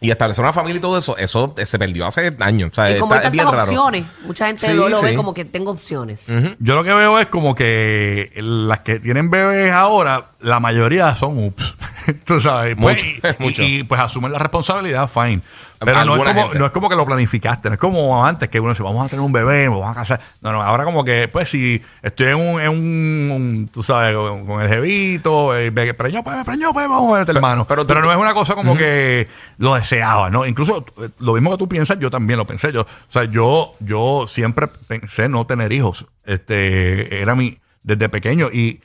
y 0.00 0.10
establecer 0.10 0.42
una 0.44 0.52
familia 0.52 0.78
y 0.78 0.80
todo 0.80 0.98
eso, 0.98 1.16
eso 1.16 1.54
se 1.64 1.78
perdió 1.78 2.06
hace 2.06 2.34
años. 2.40 2.70
O 2.72 2.74
sea, 2.74 2.90
y 2.94 2.98
como 2.98 3.12
hay 3.14 3.18
está- 3.18 3.28
es 3.28 3.32
bien 3.32 3.44
tantas 3.44 3.68
raro. 3.68 3.70
opciones, 3.82 4.04
mucha 4.24 4.46
gente 4.48 4.66
Sí, 4.66 4.72
lo, 4.74 4.88
lo 4.88 4.96
sí. 4.96 5.06
ve 5.06 5.14
como 5.14 5.32
que 5.34 5.44
tengo 5.44 5.70
opciones. 5.70 6.32
Yo 6.58 6.74
lo 6.74 6.84
que 6.84 6.92
veo 6.92 7.18
es 7.18 7.26
como 7.28 7.54
que 7.54 8.30
las 8.36 8.80
que 8.80 8.98
tienen 9.00 9.30
bebés 9.30 9.72
ahora, 9.72 10.26
la 10.40 10.60
mayoría 10.60 11.14
son 11.16 11.38
ups. 11.44 11.76
Tú 12.24 12.40
sabes. 12.40 12.76
Pues, 12.80 13.02
Mucho, 13.04 13.28
y, 13.28 13.34
mucho. 13.42 13.62
y- 13.62 13.78
y, 13.78 13.82
pues 13.84 14.00
asumen 14.00 14.32
la 14.32 14.38
responsabilidad, 14.40 15.08
fine. 15.08 15.40
Pero 15.84 16.04
no 16.04 16.16
es, 16.16 16.22
como, 16.22 16.42
gente. 16.42 16.58
no 16.58 16.66
es 16.66 16.72
como 16.72 16.88
que 16.88 16.96
lo 16.96 17.06
planificaste, 17.06 17.68
no 17.68 17.74
es 17.74 17.80
como 17.80 18.24
antes 18.24 18.48
que 18.48 18.60
uno 18.60 18.70
dice, 18.70 18.82
vamos 18.82 19.04
a 19.04 19.08
tener 19.08 19.24
un 19.24 19.32
bebé, 19.32 19.68
vamos 19.68 19.90
a 19.90 19.94
casar. 19.94 20.20
No, 20.40 20.52
no, 20.52 20.62
ahora 20.62 20.84
como 20.84 21.04
que, 21.04 21.28
pues 21.28 21.48
si 21.48 21.82
estoy 22.02 22.28
en 22.28 22.36
un, 22.36 22.60
en 22.60 22.68
un, 22.68 23.30
un, 23.30 23.68
tú 23.72 23.82
sabes, 23.82 24.14
con, 24.14 24.46
con 24.46 24.62
el 24.62 24.68
jevito, 24.68 25.56
eh, 25.56 25.70
ve 25.70 25.86
que 25.86 25.94
preñó, 25.94 26.22
pues 26.22 26.36
preñó, 26.44 26.72
pues 26.72 26.88
vamos 26.88 27.12
a 27.12 27.18
verte, 27.18 27.32
hermano. 27.32 27.66
Pero, 27.66 27.86
pero 27.86 28.00
no 28.00 28.10
es 28.10 28.18
una 28.18 28.34
cosa 28.34 28.54
como 28.54 28.76
que 28.76 29.28
lo 29.58 29.74
deseaba, 29.74 30.30
¿no? 30.30 30.46
Incluso 30.46 30.84
eh, 31.00 31.08
lo 31.18 31.34
mismo 31.34 31.50
que 31.50 31.58
tú 31.58 31.68
piensas, 31.68 31.98
yo 31.98 32.10
también 32.10 32.38
lo 32.38 32.46
pensé. 32.46 32.72
Yo, 32.72 32.82
o 32.82 32.86
sea, 33.08 33.24
yo, 33.24 33.74
yo 33.80 34.26
siempre 34.26 34.68
pensé 34.68 35.28
no 35.28 35.46
tener 35.46 35.72
hijos. 35.72 36.06
Este, 36.24 37.20
era 37.20 37.34
mi, 37.34 37.58
desde 37.82 38.08
pequeño 38.08 38.48
y 38.52 38.80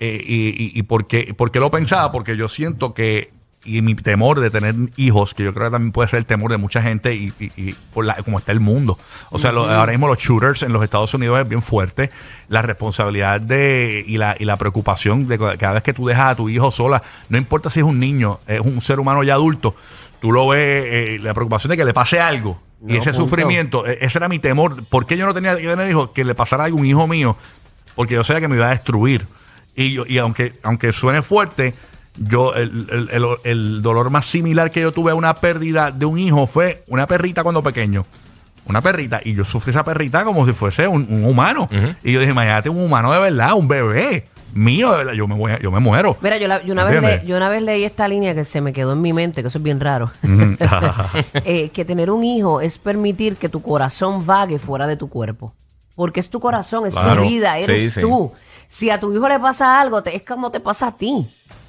eh, 0.00 0.22
y, 0.24 0.48
y, 0.50 0.78
y 0.78 0.82
por, 0.84 1.08
qué, 1.08 1.34
por 1.36 1.50
qué 1.50 1.58
lo 1.58 1.70
pensaba? 1.70 2.12
Porque 2.12 2.36
yo 2.36 2.48
siento 2.48 2.94
que, 2.94 3.32
y 3.64 3.82
mi 3.82 3.94
temor 3.94 4.40
de 4.40 4.50
tener 4.50 4.74
hijos, 4.96 5.34
que 5.34 5.42
yo 5.44 5.52
creo 5.52 5.66
que 5.66 5.72
también 5.72 5.92
puede 5.92 6.08
ser 6.08 6.18
el 6.20 6.26
temor 6.26 6.50
de 6.50 6.56
mucha 6.56 6.80
gente 6.80 7.14
y, 7.14 7.32
y- 7.38 7.52
y 7.56 7.72
por 7.92 8.04
la, 8.04 8.14
como 8.22 8.38
está 8.38 8.52
el 8.52 8.60
mundo. 8.60 8.98
O 9.30 9.38
sea, 9.38 9.52
lo- 9.52 9.68
ahora 9.68 9.92
mismo 9.92 10.06
los 10.08 10.18
shooters 10.18 10.62
en 10.62 10.72
los 10.72 10.82
Estados 10.82 11.12
Unidos 11.12 11.38
es 11.40 11.48
bien 11.48 11.60
fuerte. 11.60 12.10
La 12.48 12.62
responsabilidad 12.62 13.40
de 13.40 14.04
y 14.06 14.16
la, 14.16 14.36
y 14.38 14.44
la 14.44 14.56
preocupación 14.56 15.26
de 15.28 15.38
cada 15.38 15.74
vez 15.74 15.82
que 15.82 15.92
tú 15.92 16.06
dejas 16.06 16.30
a 16.32 16.34
tu 16.36 16.48
hijo 16.48 16.70
sola, 16.70 17.02
no 17.28 17.36
importa 17.36 17.68
si 17.68 17.80
es 17.80 17.84
un 17.84 17.98
niño, 18.00 18.40
es 18.46 18.60
un 18.60 18.80
ser 18.80 19.00
humano 19.00 19.22
ya 19.22 19.34
adulto, 19.34 19.74
tú 20.20 20.32
lo 20.32 20.48
ves, 20.48 20.84
eh, 20.86 21.18
la 21.20 21.34
preocupación 21.34 21.70
de 21.70 21.76
que 21.76 21.84
le 21.84 21.92
pase 21.92 22.20
algo. 22.20 22.60
y 22.86 22.96
ese 22.96 23.10
punto. 23.10 23.24
sufrimiento, 23.26 23.86
e- 23.86 23.98
ese 24.02 24.18
era 24.18 24.28
mi 24.28 24.38
temor. 24.38 24.84
¿Por 24.88 25.04
qué 25.04 25.16
yo 25.16 25.26
no 25.26 25.34
tenía 25.34 25.56
que 25.56 25.66
tener 25.66 25.90
hijos? 25.90 26.10
Que 26.10 26.24
le 26.24 26.34
pasara 26.36 26.64
algo 26.64 26.78
a 26.78 26.80
un 26.80 26.86
hijo 26.86 27.06
mío, 27.08 27.36
porque 27.96 28.14
yo 28.14 28.22
sabía 28.22 28.40
que 28.40 28.48
me 28.48 28.54
iba 28.54 28.66
a 28.68 28.70
destruir. 28.70 29.26
Y, 29.74 29.92
yo, 29.92 30.04
y 30.06 30.18
aunque, 30.18 30.54
aunque 30.62 30.92
suene 30.92 31.20
fuerte, 31.22 31.74
yo 32.18 32.54
el, 32.54 32.86
el- 32.90 33.08
el- 33.12 33.26
el 33.44 33.82
dolor 33.82 34.10
más 34.10 34.26
similar 34.26 34.70
que 34.70 34.80
yo 34.80 34.92
tuve 34.92 35.12
a 35.12 35.14
una 35.14 35.34
pérdida 35.34 35.90
de 35.90 36.06
un 36.06 36.18
hijo 36.18 36.46
fue 36.46 36.82
una 36.88 37.06
perrita 37.06 37.42
cuando 37.42 37.62
pequeño. 37.62 38.04
Una 38.66 38.82
perrita. 38.82 39.20
Y 39.24 39.34
yo 39.34 39.44
sufrí 39.44 39.70
esa 39.70 39.84
perrita 39.84 40.24
como 40.24 40.44
si 40.46 40.52
fuese 40.52 40.86
un, 40.88 41.06
un 41.08 41.24
humano. 41.24 41.68
Y 42.02 42.12
yo 42.12 42.20
dije, 42.20 42.32
imagínate 42.32 42.68
un 42.68 42.80
humano 42.80 43.10
de 43.12 43.18
verdad, 43.20 43.54
un 43.54 43.66
bebé 43.66 44.26
mío 44.52 44.90
de 44.92 44.96
verdad. 44.98 45.12
Yo 45.14 45.26
me, 45.26 45.34
voy 45.36 45.52
a- 45.52 45.58
yo 45.58 45.70
me 45.70 45.80
muero. 45.80 46.18
Mira, 46.20 46.36
yo, 46.36 46.48
la- 46.48 46.62
yo 46.62 46.72
una 46.74 46.84
vez 46.84 47.00
le- 47.00 47.26
yo 47.26 47.36
una 47.36 47.48
vez 47.48 47.62
leí 47.62 47.84
esta 47.84 48.06
línea 48.08 48.34
que 48.34 48.44
se 48.44 48.60
me 48.60 48.72
quedó 48.74 48.92
en 48.92 49.00
mi 49.00 49.12
mente, 49.14 49.40
que 49.42 49.48
eso 49.48 49.58
es 49.58 49.64
bien 49.64 49.80
raro. 49.80 50.10
Eh, 51.44 51.70
que 51.70 51.84
tener 51.84 52.10
un 52.10 52.24
hijo 52.24 52.60
es 52.60 52.78
permitir 52.78 53.36
que 53.36 53.48
tu 53.48 53.62
corazón 53.62 54.24
vague 54.26 54.58
fuera 54.58 54.86
de 54.86 54.96
tu 54.96 55.08
cuerpo. 55.08 55.54
Porque 55.94 56.20
es 56.20 56.30
tu 56.30 56.38
corazón, 56.38 56.86
es 56.86 56.94
Claro. 56.94 57.22
tu 57.22 57.28
vida, 57.28 57.58
eres 57.58 57.80
Sí, 57.80 57.90
sí. 57.90 58.00
tú. 58.00 58.32
Si 58.68 58.90
a 58.90 59.00
tu 59.00 59.12
hijo 59.14 59.28
le 59.28 59.40
pasa 59.40 59.80
algo, 59.80 60.02
te- 60.02 60.14
es 60.14 60.22
como 60.22 60.50
te 60.50 60.60
pasa 60.60 60.88
a 60.88 60.92
ti. 60.92 61.26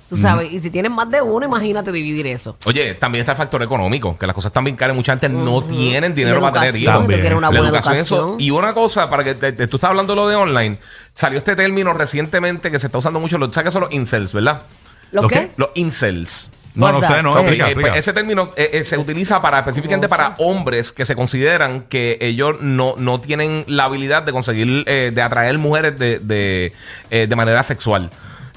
Tú 0.09 0.17
sabes, 0.17 0.51
y 0.51 0.59
si 0.59 0.71
tienes 0.71 0.91
más 0.91 1.09
de 1.11 1.21
uno, 1.21 1.45
imagínate 1.45 1.91
dividir 1.91 2.25
eso. 2.27 2.57
Oye, 2.65 2.95
también 2.95 3.19
está 3.21 3.33
el 3.33 3.37
factor 3.37 3.61
económico, 3.61 4.17
que 4.17 4.25
las 4.25 4.33
cosas 4.33 4.49
están 4.49 4.63
bien 4.63 4.75
caras. 4.75 4.95
Mucha 4.95 5.11
gente 5.13 5.29
no 5.29 5.63
tienen 5.63 6.15
dinero 6.15 6.41
para 6.41 6.61
tener 6.61 6.75
hijos. 6.75 6.93
También. 6.95 7.19
tú 7.19 7.21
quieres 7.21 7.37
una 7.37 7.47
La 7.51 7.59
buena 7.59 7.67
educación, 7.69 7.95
educación. 7.95 8.19
eso. 8.29 8.35
Y 8.39 8.49
una 8.51 8.73
cosa, 8.73 9.09
para 9.09 9.23
que 9.23 9.35
te- 9.35 9.51
te- 9.53 9.67
tú 9.67 9.77
estás 9.77 9.91
hablando 9.91 10.13
de 10.13 10.21
lo 10.21 10.27
de 10.27 10.35
online, 10.35 10.79
salió 11.13 11.37
este 11.37 11.55
término 11.55 11.93
recientemente 11.93 12.71
que 12.71 12.79
se 12.79 12.87
está 12.87 12.97
usando 12.97 13.19
mucho. 13.19 13.37
Lo, 13.37 13.53
¿Sabes 13.53 13.67
qué 13.67 13.71
son 13.71 13.81
los 13.83 13.91
incels, 13.93 14.33
verdad? 14.33 14.63
¿Lo, 15.11 15.21
¿Lo 15.21 15.27
qué? 15.27 15.51
Los 15.57 15.69
incels. 15.75 16.49
no, 16.73 16.87
no 16.91 16.97
What's 16.97 17.07
sé, 17.07 17.13
that? 17.13 17.21
no. 17.23 17.31
Ok, 17.31 17.37
explica, 17.39 17.63
Eh, 17.65 17.67
explica. 17.67 17.89
pues 17.91 17.99
ese 17.99 18.13
término 18.13 18.49
eh, 18.55 18.69
eh, 18.73 18.83
se 18.85 18.97
utiliza 18.97 19.41
para 19.41 19.59
específicamente 19.59 20.09
para 20.09 20.35
hombres 20.39 20.91
que 20.91 21.05
se 21.05 21.15
consideran 21.15 21.81
que 21.83 22.17
ellos 22.21 22.55
no, 22.61 22.95
no 22.97 23.19
tienen 23.21 23.63
la 23.67 23.83
habilidad 23.85 24.23
de 24.23 24.31
conseguir, 24.31 24.83
eh, 24.87 25.11
de 25.13 25.21
atraer 25.21 25.57
mujeres 25.59 25.99
de, 25.99 26.17
de, 26.19 26.73
eh, 27.11 27.27
de 27.27 27.35
manera 27.35 27.61
sexual. 27.63 28.09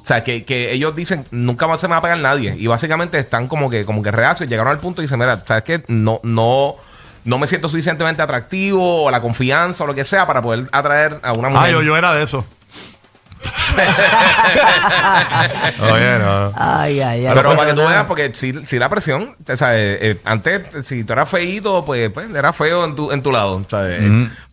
O 0.03 0.05
sea, 0.05 0.25
que, 0.25 0.45
que 0.45 0.73
ellos 0.73 0.97
dicen, 0.97 1.25
nunca 1.31 1.69
más 1.69 1.81
se 1.81 1.87
me 1.87 1.93
va 1.93 1.99
a 1.99 2.03
pegar 2.03 2.19
nadie. 2.19 2.57
Y 2.59 2.67
básicamente 2.67 3.19
están 3.19 3.47
como 3.47 3.71
que, 3.71 3.85
como 3.85 4.03
que 4.03 4.11
reacios. 4.11 4.51
Llegaron 4.51 4.73
al 4.73 4.81
punto 4.81 5.01
y 5.01 5.05
dicen, 5.05 5.21
mira, 5.21 5.45
¿sabes 5.47 5.63
qué? 5.63 5.85
No, 5.87 6.19
no, 6.25 6.75
no 7.25 7.39
me 7.39 7.47
siento 7.47 7.69
suficientemente 7.69 8.21
atractivo 8.21 9.05
o 9.05 9.11
la 9.13 9.21
confianza 9.21 9.85
o 9.85 9.87
lo 9.87 9.95
que 9.95 10.03
sea 10.03 10.27
para 10.27 10.43
poder 10.43 10.69
atraer 10.73 11.21
a 11.23 11.33
una 11.35 11.51
mujer. 11.51 11.69
Ah, 11.69 11.71
yo, 11.71 11.83
yo 11.83 11.97
era 11.97 12.13
de 12.13 12.25
eso. 12.25 12.45
Oye, 15.93 16.19
no. 16.19 16.52
Ay, 16.57 17.00
ay, 17.00 17.26
ay. 17.26 17.35
Pero, 17.35 17.57
para 17.57 17.69
que 17.69 17.75
tú 17.75 17.83
nada. 17.83 17.91
veas, 17.91 18.05
porque 18.05 18.31
si, 18.35 18.52
si 18.64 18.79
la 18.79 18.88
presión, 18.88 19.37
o 19.49 19.57
sea, 19.57 19.76
eh, 19.76 19.99
eh, 20.00 20.21
antes, 20.25 20.87
si 20.87 21.05
tú 21.05 21.12
eras 21.12 21.29
feíto, 21.29 21.85
pues, 21.85 22.11
pues 22.11 22.31
era 22.35 22.52
feo 22.52 22.85
en 22.85 22.95
tu, 22.95 23.11
en 23.11 23.23
tu 23.23 23.33
lado, 23.33 23.62
¿sabes? 23.69 24.02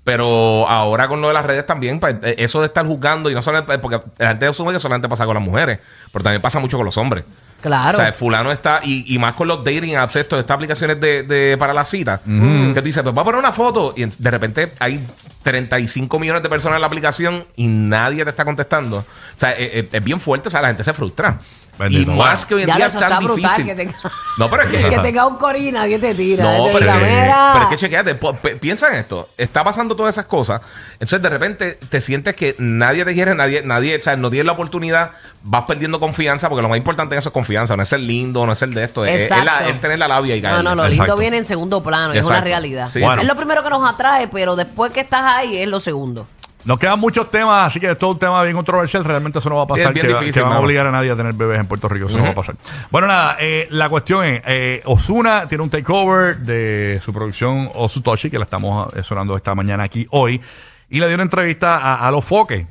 Pero 0.04 0.68
ahora 0.68 1.08
con 1.08 1.22
lo 1.22 1.28
de 1.28 1.34
las 1.34 1.46
redes 1.46 1.66
también, 1.66 2.00
pues, 2.00 2.16
eh, 2.24 2.36
eso 2.40 2.62
de 2.62 2.68
estar 2.68 2.86
juzgando, 2.86 3.30
y 3.30 3.36
no 3.36 3.42
solamente, 3.42 3.78
porque 3.80 4.02
la 4.18 4.30
gente 4.30 4.48
asume 4.48 4.74
que 4.74 4.80
solamente 4.80 5.08
pasa 5.08 5.26
con 5.26 5.36
las 5.36 5.44
mujeres, 5.44 5.80
pero 6.12 6.24
también 6.24 6.42
pasa 6.42 6.60
mucho 6.60 6.78
con 6.78 6.86
los 6.86 6.98
hombres. 6.98 7.26
Claro. 7.62 7.98
O 7.98 8.02
sea, 8.02 8.14
fulano 8.14 8.52
está, 8.52 8.80
y, 8.84 9.14
y 9.14 9.20
más 9.20 9.34
con 9.34 9.48
los 9.48 9.64
dating 9.64 9.96
apps, 9.96 10.16
esto, 10.16 10.40
estas 10.40 10.56
aplicaciones 10.56 11.00
de, 11.00 11.24
de- 11.24 11.58
para 11.58 11.74
la 11.74 11.84
cita, 11.84 12.22
que 12.26 12.74
tú 12.82 12.86
dices, 12.86 13.04
pues 13.04 13.16
va 13.16 13.22
a 13.22 13.26
poner 13.26 13.40
una 13.40 13.52
foto, 13.52 13.94
y 13.98 14.06
de 14.06 14.32
repente 14.32 14.74
hay 14.80 15.06
35 15.44 16.20
millones 16.20 16.44
de 16.44 16.50
personas 16.50 16.78
en 16.78 16.82
la 16.82 16.88
aplicación 16.88 17.46
y 17.56 17.68
nadie 17.68 18.24
te 18.24 18.30
está 18.30 18.46
contestando. 18.46 18.98
O 19.00 19.06
sea, 19.36 19.52
eh, 19.52 19.80
eh, 19.80 19.90
es 19.92 20.04
bien 20.04 20.20
fuerte, 20.20 20.48
o 20.48 20.52
sea, 20.52 20.62
la 20.62 20.68
gente 20.70 20.84
se 20.84 20.94
frustra. 20.94 21.38
Bendito. 21.80 22.12
y 22.12 22.16
más 22.16 22.46
que 22.46 22.56
hoy 22.56 22.62
en 22.64 22.68
Ya 22.68 22.76
día 22.76 22.86
es 22.88 22.98
tan 22.98 23.20
difícil. 23.26 23.66
que 23.66 23.74
tenga, 23.76 23.96
No, 24.38 24.50
pero 24.50 24.64
es 24.64 24.70
que. 24.70 24.90
que 24.90 25.00
tenga 25.00 25.26
un 25.26 25.38
corín 25.38 25.68
y 25.70 25.72
nadie 25.72 25.98
te 25.98 26.14
tira. 26.14 26.44
No, 26.44 26.66
te 26.66 26.74
pero, 26.74 26.80
diga, 26.80 27.00
que- 27.00 27.54
pero 27.54 27.64
es 27.64 27.70
que 27.70 27.78
chequeate, 27.78 28.16
piensa 28.60 28.90
en 28.90 28.96
esto. 28.96 29.30
Está 29.38 29.64
pasando 29.64 29.96
todas 29.96 30.14
esas 30.16 30.26
cosas. 30.26 30.62
Entonces, 30.94 31.22
de 31.22 31.30
repente, 31.30 31.80
te 31.90 32.02
sientes 32.02 32.36
que 32.36 32.56
nadie 32.60 33.06
te 33.06 33.14
quiere, 33.14 33.34
nadie, 33.34 33.62
nadie, 33.64 33.96
o 33.98 34.02
sea, 34.02 34.16
no 34.18 34.30
tienes 34.30 34.46
la 34.46 34.52
oportunidad, 34.52 35.12
vas 35.42 35.64
perdiendo 35.64 36.00
confianza, 36.00 36.50
porque 36.50 36.62
lo 36.62 36.70
más 36.70 36.78
importante 36.78 37.16
en 37.16 37.20
eso 37.20 37.30
es 37.30 37.34
confianza, 37.34 37.76
no 37.78 37.84
es 37.84 37.90
ser 37.90 38.02
lindo, 38.02 38.46
no 38.46 38.52
es 38.52 38.58
ser 38.60 38.70
de 38.70 38.84
esto, 38.84 39.06
es, 39.06 39.22
es 39.22 39.30
la- 39.30 39.38
Exacto. 39.38 39.66
es 39.74 39.82
tener 39.82 40.00
la 40.00 40.08
labia 40.10 40.36
y 40.36 40.42
No, 40.42 40.50
caerle. 40.50 40.64
no, 40.64 40.76
lo 40.76 40.84
lindo 40.88 41.04
Exacto. 41.06 41.20
viene 41.22 41.38
en 41.38 41.46
segundo 41.46 41.82
plano, 41.82 42.14
es 42.14 42.20
una 42.26 42.36
Exacto. 42.40 42.44
realidad. 42.44 42.90
Sí, 42.92 43.00
Bueno. 43.00 43.22
Es 43.22 43.28
lo 43.28 43.36
primero 43.36 43.64
que 43.64 43.70
nos 43.70 43.90
atrae, 43.90 44.28
pero 44.28 44.56
después 44.58 44.92
que 44.92 45.00
estás 45.00 45.24
ahí 45.24 45.58
es 45.58 45.68
lo 45.70 45.80
segundo. 45.80 46.28
Nos 46.66 46.78
quedan 46.78 47.00
muchos 47.00 47.32
temas, 47.32 47.68
así 47.68 47.80
que 47.80 47.90
esto 47.90 48.08
es 48.08 48.14
un 48.14 48.20
tema 48.20 48.44
bien 48.44 48.56
controversial. 48.56 49.04
Realmente 49.06 49.40
eso 49.40 49.50
no 49.50 49.56
va 49.56 49.64
a 49.64 49.66
Sí, 49.68 49.72
es 49.74 49.78
pasar. 49.80 49.94
bien 49.94 50.06
que, 50.08 50.14
difícil, 50.14 50.34
que 50.34 50.42
van 50.42 50.54
a 50.54 50.60
obligar 50.60 50.86
a 50.88 50.92
nadie 50.92 51.10
a 51.12 51.16
tener 51.16 51.34
bebés 51.34 51.60
en 51.60 51.68
Puerto 51.68 51.88
Rico. 51.88 52.08
Eso 52.08 52.18
no 52.18 52.24
va 52.26 52.30
a 52.32 52.36
pasar. 52.36 52.56
Bueno, 52.92 53.08
nada, 53.08 53.38
eh, 53.40 53.68
la 53.72 53.88
cuestión 53.90 54.26
es: 54.26 54.42
eh, 54.46 54.82
Osuna 54.86 55.48
tiene 55.48 55.64
un 55.64 55.70
takeover 55.70 56.38
de 56.40 57.00
su 57.04 57.14
producción 57.14 57.72
Osutoshi, 57.74 58.30
que 58.30 58.38
la 58.38 58.44
estamos 58.44 58.94
eh, 58.94 59.04
sonando 59.04 59.36
esta 59.38 59.56
mañana 59.56 59.84
aquí 59.84 60.06
hoy. 60.12 60.42
Y 60.90 61.00
le 61.00 61.08
dio 61.08 61.16
una 61.16 61.24
entrevista 61.24 61.78
a, 61.78 62.08
a 62.08 62.12
los 62.12 62.26
foques, 62.26 62.66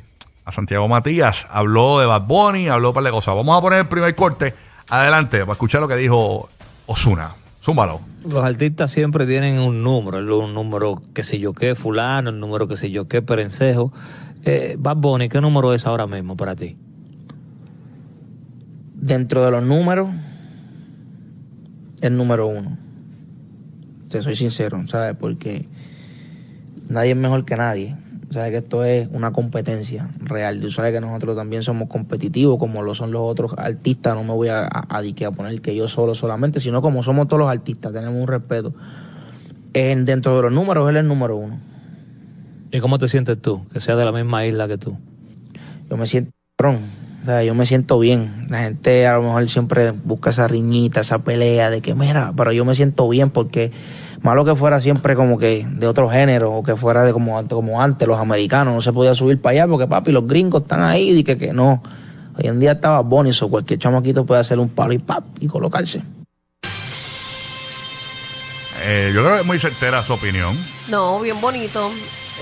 a 0.44 0.52
Santiago 0.52 0.86
Matías. 0.86 1.46
Habló 1.50 1.98
de 1.98 2.06
Bad 2.06 2.22
Bunny, 2.22 2.68
habló 2.68 2.88
de 2.88 2.90
un 2.90 2.94
par 2.94 3.04
de 3.04 3.10
cosas. 3.10 3.34
Vamos 3.34 3.56
a 3.56 3.60
poner 3.62 3.80
el 3.80 3.86
primer 3.86 4.14
corte. 4.14 4.54
Adelante, 4.90 5.40
para 5.40 5.52
escuchar 5.52 5.80
lo 5.80 5.88
que 5.88 5.96
dijo 5.96 6.48
Osuna. 6.86 7.34
Zúmbalo. 7.62 8.00
Los 8.28 8.44
artistas 8.44 8.90
siempre 8.90 9.26
tienen 9.26 9.58
un 9.58 9.82
número, 9.82 10.18
el- 10.18 10.30
un 10.30 10.54
número 10.54 11.02
que 11.14 11.22
sé 11.22 11.38
yo 11.38 11.52
qué, 11.52 11.74
fulano, 11.74 12.30
el 12.30 12.40
número 12.40 12.68
que 12.68 12.76
sé 12.76 12.90
yo 12.90 13.08
qué, 13.08 13.20
perencejo. 13.22 13.92
Eh, 14.44 14.76
Bad 14.78 14.96
Bunny, 14.98 15.28
¿qué 15.28 15.40
número 15.40 15.74
es 15.74 15.86
ahora 15.86 16.06
mismo 16.06 16.36
para 16.36 16.54
ti? 16.56 16.76
dentro 19.00 19.44
de 19.44 19.50
los 19.52 19.62
números, 19.62 20.08
el 22.00 22.16
número 22.16 22.48
uno. 22.48 22.76
Te 24.08 24.20
soy 24.20 24.34
sincero, 24.34 24.84
¿sabes? 24.88 25.16
Porque 25.18 25.64
nadie 26.88 27.12
es 27.12 27.16
mejor 27.16 27.44
que 27.44 27.56
nadie. 27.56 27.96
Sabes 28.30 28.50
que 28.50 28.56
esto 28.58 28.84
es 28.84 29.08
una 29.12 29.32
competencia 29.32 30.10
real. 30.20 30.60
Tú 30.60 30.70
sabes 30.70 30.92
que 30.92 31.00
nosotros 31.00 31.34
también 31.34 31.62
somos 31.62 31.88
competitivos, 31.88 32.58
como 32.58 32.82
lo 32.82 32.94
son 32.94 33.10
los 33.10 33.22
otros 33.22 33.52
artistas. 33.56 34.14
No 34.14 34.22
me 34.22 34.32
voy 34.32 34.48
a, 34.48 34.66
a, 34.66 34.98
a 34.98 35.30
poner 35.30 35.60
que 35.62 35.74
yo 35.74 35.88
solo 35.88 36.14
solamente, 36.14 36.60
sino 36.60 36.82
como 36.82 37.02
somos 37.02 37.26
todos 37.28 37.40
los 37.40 37.50
artistas, 37.50 37.92
tenemos 37.92 38.20
un 38.20 38.28
respeto. 38.28 38.74
En, 39.72 40.04
dentro 40.04 40.36
de 40.36 40.42
los 40.42 40.52
números, 40.52 40.88
él 40.90 40.96
es 40.96 41.00
el 41.00 41.08
número 41.08 41.36
uno. 41.36 41.58
¿Y 42.70 42.80
cómo 42.80 42.98
te 42.98 43.08
sientes 43.08 43.40
tú? 43.40 43.66
Que 43.72 43.80
sea 43.80 43.96
de 43.96 44.04
la 44.04 44.12
misma 44.12 44.44
isla 44.44 44.68
que 44.68 44.76
tú. 44.76 44.98
yo 45.88 45.96
me 45.96 46.06
siento 46.06 46.30
cabrón. 46.56 46.82
O 47.22 47.24
sea, 47.24 47.42
yo 47.42 47.54
me 47.54 47.66
siento 47.66 47.98
bien. 47.98 48.46
La 48.48 48.62
gente 48.62 49.06
a 49.06 49.16
lo 49.16 49.22
mejor 49.22 49.48
siempre 49.48 49.92
busca 49.92 50.30
esa 50.30 50.48
riñita, 50.48 51.00
esa 51.00 51.20
pelea 51.24 51.70
de 51.70 51.80
que, 51.80 51.94
mira, 51.94 52.32
pero 52.36 52.52
yo 52.52 52.64
me 52.64 52.74
siento 52.74 53.08
bien 53.08 53.30
porque 53.30 53.72
malo 54.22 54.44
que 54.44 54.54
fuera 54.54 54.80
siempre 54.80 55.14
como 55.14 55.38
que 55.38 55.66
de 55.68 55.86
otro 55.86 56.08
género 56.08 56.52
o 56.52 56.62
que 56.62 56.76
fuera 56.76 57.04
de 57.04 57.12
como, 57.12 57.46
como 57.48 57.80
antes, 57.80 58.06
los 58.06 58.18
americanos, 58.18 58.74
no 58.74 58.80
se 58.80 58.92
podía 58.92 59.14
subir 59.14 59.40
para 59.40 59.52
allá 59.52 59.68
porque, 59.68 59.86
papi, 59.86 60.12
los 60.12 60.26
gringos 60.26 60.62
están 60.62 60.82
ahí 60.82 61.10
y 61.10 61.24
que, 61.24 61.38
que 61.38 61.52
no. 61.52 61.82
Hoy 62.36 62.46
en 62.46 62.60
día 62.60 62.72
estaba 62.72 63.00
bonito, 63.00 63.46
o 63.46 63.48
cualquier 63.48 63.78
chamaquito 63.78 64.24
puede 64.24 64.40
hacer 64.40 64.58
un 64.58 64.68
palo 64.68 64.92
y 64.92 64.98
pap 64.98 65.24
y 65.40 65.46
colocarse. 65.48 66.02
Eh, 68.84 69.10
yo 69.14 69.22
creo 69.22 69.34
que 69.34 69.40
es 69.40 69.46
muy 69.46 69.58
certera 69.58 70.02
su 70.02 70.12
opinión. 70.12 70.56
No, 70.88 71.20
bien 71.20 71.40
bonito. 71.40 71.90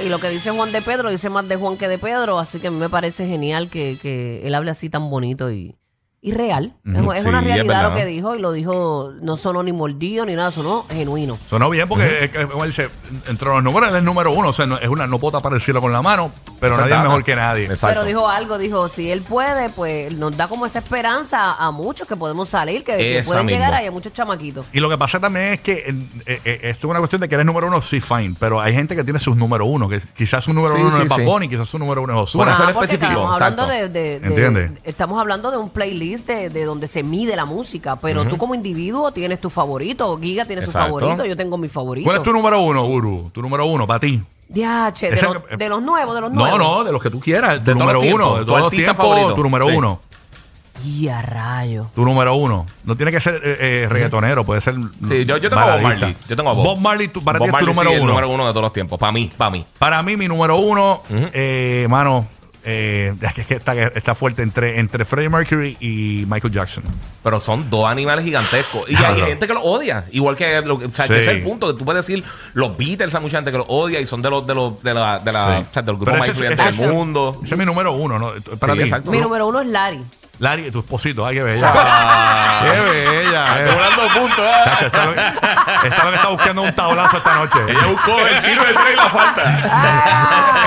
Y 0.05 0.11
lo 0.11 0.19
que 0.19 0.29
dice 0.29 0.51
Juan 0.51 0.71
de 0.73 0.83
Pedro, 0.83 1.11
dice 1.11 1.31
más 1.31 1.49
de 1.49 1.57
Juan 1.57 1.79
que 1.79 1.89
de 1.89 1.99
Pedro, 1.99 2.39
así 2.39 2.61
que 2.61 2.67
a 2.67 2.71
mí 2.71 2.79
me 2.79 2.91
parece 2.91 3.27
genial 3.27 3.71
que, 3.71 3.99
que 4.01 4.47
él 4.47 4.55
hable 4.55 4.71
así 4.71 4.91
tan 4.91 5.09
bonito 5.09 5.51
y, 5.51 5.75
y 6.27 6.33
real. 6.33 6.73
Es- 6.85 7.01
Ujú, 7.01 7.13
es, 7.13 7.23
sí, 7.23 7.29
una 7.29 7.39
es 7.39 7.45
realidad 7.45 7.89
lo 7.91 7.95
que 7.97 8.05
dijo 8.05 8.35
y 8.35 8.41
lo 8.41 8.51
dijo, 8.51 9.13
no 9.23 9.37
sonó 9.37 9.63
ni 9.63 9.73
mordido 9.73 10.27
ni 10.27 10.35
nada, 10.35 10.51
sonó 10.51 10.85
genuino. 10.91 11.39
Sonó 11.49 11.71
bien 11.71 11.89
porque, 11.89 12.31
como 12.51 12.65
él 12.65 12.71
dice, 12.71 12.91
entre 13.29 13.49
los 13.49 13.63
números 13.63 13.89
él 13.91 13.95
es 13.95 13.99
el 14.01 14.05
número 14.05 14.33
uno. 14.33 14.49
O 14.49 14.53
sea, 14.53 14.67
no, 14.67 14.77
es 14.77 14.89
una, 14.89 15.07
no 15.07 15.19
puedo 15.21 15.39
tapar 15.39 15.55
el 15.55 15.61
cielo 15.61 15.81
con 15.81 15.93
la 15.93 16.03
mano. 16.03 16.33
pero 16.59 16.77
nadie 16.77 16.95
es 16.95 17.01
mejor 17.01 17.23
que 17.23 17.37
nadie. 17.37 17.65
Exacto. 17.67 17.87
Pero 17.87 18.05
dijo 18.05 18.29
algo, 18.29 18.59
dijo, 18.59 18.89
si 18.89 19.11
él 19.11 19.23
puede, 19.23 19.69
pues 19.71 20.13
nos 20.17 20.37
da 20.37 20.49
como 20.49 20.67
esa 20.67 20.81
esperanza 20.81 21.53
a 21.53 21.71
muchos 21.71 22.09
que 22.09 22.17
podemos 22.17 22.49
salir, 22.49 22.83
que, 22.83 23.23
pueden 23.25 23.47
mismo. 23.47 23.51
llegar 23.59 23.73
ahí 23.75 23.87
a 23.87 23.91
muchos 23.93 24.13
chamaquitos. 24.13 24.67
Y 24.73 24.81
lo 24.81 24.89
que 24.89 24.99
pasa 24.99 25.21
también 25.21 25.53
es 25.55 25.61
que 25.61 25.95
eh, 26.27 26.41
eh, 26.45 26.61
esto 26.65 26.87
es 26.89 26.91
una 26.91 26.99
cuestión 26.99 27.21
de 27.21 27.29
que 27.29 27.35
eres 27.37 27.47
número 27.47 27.69
uno, 27.69 27.81
sí, 27.83 28.01
fine. 28.01 28.35
Pero 28.41 28.61
hay 28.61 28.75
gente 28.75 28.97
que 28.97 29.05
tiene 29.05 29.21
sus 29.21 29.37
número 29.37 29.65
uno, 29.67 29.89
que 29.89 30.01
quizás 30.17 30.43
su 30.43 30.53
número 30.53 30.75
Sí, 30.75 30.81
uno 30.81 30.91
sí, 30.97 31.03
es 31.03 31.09
Bad 31.09 31.19
sí. 31.19 31.23
Bunny, 31.25 31.49
quizás 31.49 31.69
su 31.69 31.79
número 31.79 32.03
uno 32.03 32.25
es 32.25 32.31
eso 32.31 32.39
estamos 32.95 33.35
hablando 33.35 33.67
de, 33.67 33.89
de- 33.89 34.73
estamos 34.85 35.21
hablando 35.21 35.51
de 35.51 35.59
un 35.59 35.71
playlist 35.71 36.16
de, 36.25 36.51
de 36.51 36.65
donde 36.65 36.87
se 36.87 37.03
mide 37.03 37.35
la 37.35 37.45
música, 37.45 37.97
pero 37.97 38.25
tú 38.25 38.37
como 38.39 38.55
individuo 38.55 39.11
tienes 39.11 39.41
tu 39.41 39.51
favorito, 39.51 40.17
Giga 40.21 40.45
tiene 40.45 40.63
su 40.63 40.69
Exacto. 40.69 40.99
favorito, 41.01 41.25
yo 41.27 41.37
tengo 41.37 41.59
mi 41.59 41.69
favorito. 41.69 42.05
¿Cuál 42.07 42.19
es 42.19 42.23
tu 42.23 42.33
número 42.33 42.61
uno, 42.61 42.85
Guru? 42.87 43.31
Tu 43.35 43.43
número 43.43 43.67
uno, 43.67 43.87
para 43.87 43.99
ti. 44.01 44.23
Diache, 44.49 45.09
de, 45.11 45.17
Ese 45.17 45.25
los, 45.25 45.39
que- 45.45 45.57
de 45.57 45.69
los 45.69 45.83
nuevos, 45.83 46.15
de 46.15 46.21
los 46.21 46.31
No, 46.33 46.41
nuevos. 46.43 46.59
no, 46.61 46.85
de 46.85 46.93
los 46.93 47.03
que 47.03 47.11
tú 47.11 47.19
quieras. 47.19 47.55
Tu 47.55 47.59
De 47.59 47.65
todos 47.65 47.79
número 47.79 47.93
los 47.95 48.03
tiempos, 48.05 48.23
uno. 48.29 48.35
De 48.35 48.41
tu 48.43 48.47
todos 48.47 48.59
los 48.61 48.67
artista 48.67 48.85
tiempos, 48.95 49.05
favorito. 49.07 49.35
tu 49.35 49.43
número 49.43 49.67
Sí. 49.69 49.75
uno. 49.77 50.01
Y 50.85 51.09
a 51.09 51.23
rayo. 51.23 51.91
Tu 51.95 52.05
número 52.05 52.37
uno. 52.37 52.67
No 52.85 52.97
tiene 52.97 53.11
que 53.11 53.19
ser 53.19 53.37
eh, 53.43 53.57
eh, 53.61 53.87
reggaetonero, 53.89 54.45
puede 54.45 54.61
ser. 54.61 54.75
Sí, 55.09 55.25
yo, 55.25 55.39
yo 55.39 55.49
tengo 55.49 55.63
a 55.63 55.65
Bob 55.65 55.83
baladista. 55.83 55.89
Marley. 56.07 56.17
Yo 56.29 56.37
tengo 56.37 56.51
a 56.51 56.53
Bob. 56.53 56.65
Bob 56.65 56.79
Marley, 56.79 57.09
tú- 57.09 57.25
para 57.25 57.39
Bob 57.39 57.47
ti 57.47 57.49
es 57.49 57.53
Marley, 57.53 57.67
tu 57.67 57.73
número 57.75 57.91
sí, 57.91 57.97
el 57.97 58.03
uno. 58.03 58.11
número 58.13 58.29
uno 58.31 58.47
de 58.47 58.51
todos 58.53 58.63
los 58.63 58.73
tiempos. 58.73 58.99
Para 58.99 59.11
mí, 59.13 59.31
para 59.37 59.51
mí. 59.51 59.67
Para 59.79 60.03
mí, 60.03 60.17
mi 60.17 60.29
número 60.29 60.57
uno, 60.59 61.01
eh, 61.11 61.87
mano, 61.89 62.29
eh, 62.69 63.15
es 63.21 63.33
que, 63.33 63.41
es 63.43 63.47
que 63.47 63.55
está, 63.55 63.75
está 63.81 64.15
fuerte 64.15 64.43
entre, 64.43 64.79
entre 64.81 65.05
Freddie 65.05 65.29
Mercury 65.31 65.77
y 65.81 66.25
Michael 66.29 66.53
Jackson. 66.53 66.83
Pero 67.23 67.39
son 67.41 67.71
dos 67.71 67.87
animales 67.89 68.25
gigantescos. 68.25 68.83
Y 68.91 68.97
hay 68.97 68.99
Claro. 69.15 69.27
gente 69.27 69.47
que 69.47 69.55
los 69.55 69.63
odia. 69.65 70.05
Igual 70.11 70.37
que, 70.37 70.61
lo, 70.63 70.75
o 70.75 70.81
sea, 70.93 71.07
que 71.07 71.15
Sí. 71.15 71.21
ese 71.21 71.31
es 71.31 71.37
el 71.37 71.43
punto. 71.43 71.69
Que 71.73 71.79
tú 71.79 71.85
puedes 71.85 72.05
decir, 72.05 72.25
los 72.55 72.77
Beatles, 72.77 73.15
hay 73.15 73.21
mucha 73.23 73.39
gente 73.39 73.53
que 73.53 73.59
los 73.59 73.67
odia 73.69 74.01
y 74.01 74.07
son 74.07 74.21
de 74.21 74.31
los, 74.31 74.47
de 74.47 74.55
los, 74.55 74.83
de 74.83 74.93
la, 74.95 75.19
de 75.21 75.33
la, 75.33 75.59
Sí. 75.61 75.67
o 75.71 75.73
sea, 75.75 75.83
del 75.83 75.95
grupo 75.95 76.05
Pero 76.07 76.19
más 76.19 76.29
ese 76.29 76.33
es- 76.33 76.37
influyente 76.51 76.63
ese- 76.75 76.83
del 76.83 76.93
mundo. 76.93 77.41
Ese 77.45 77.55
es 77.55 77.59
mi 77.59 77.65
número 77.65 77.93
uno, 77.93 78.19
¿no? 78.19 78.33
Para 78.59 78.73
Sí, 78.75 78.79
ti. 78.81 78.85
exacto. 78.85 79.11
Mi 79.11 79.21
número 79.21 79.47
uno 79.47 79.61
es 79.61 79.67
Larry. 79.69 80.01
Lari, 80.39 80.71
tu 80.71 80.81
esposito, 80.81 81.25
ay, 81.25 81.37
qué 81.37 81.43
bella. 81.43 81.73
Ah. 81.75 82.61
qué 82.63 82.81
bella. 82.81 83.61
eh. 83.65 83.69
Cobrando 83.71 84.03
puntos, 84.21 84.45
¿eh? 84.45 84.53
Chacho, 84.65 84.87
esta 84.87 85.01
es 85.03 85.07
lo 85.07 85.15
que- 85.15 85.21
esta 85.89 85.97
es 85.97 86.05
lo 86.05 86.11
que 86.11 86.17
está 86.17 86.29
buscando 86.29 86.63
un 86.63 86.73
tablazo 86.75 87.17
esta 87.17 87.35
noche. 87.37 87.59
Ella 87.69 87.87
buscó 87.87 88.19
el 88.19 88.43
tiro 88.43 88.65
del 88.65 88.75
tren 88.75 88.93
y 88.93 88.97
la 88.97 89.09
falta. 89.09 89.43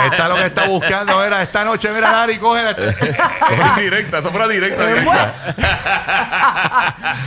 Esta 0.05 0.23
es 0.23 0.29
lo 0.29 0.35
que 0.35 0.45
está 0.47 0.65
buscando, 0.65 1.19
mira, 1.19 1.41
esta 1.43 1.63
noche, 1.63 1.89
mira, 1.93 2.11
Lari, 2.11 2.39
coge 2.39 2.63
la- 2.63 2.73
Fue 3.73 3.81
directa, 3.83 4.17
eso 4.19 4.31
fue 4.31 4.39
una 4.39 4.47
directa. 4.49 4.83
Eh, 4.83 4.87
directa. 5.01 5.33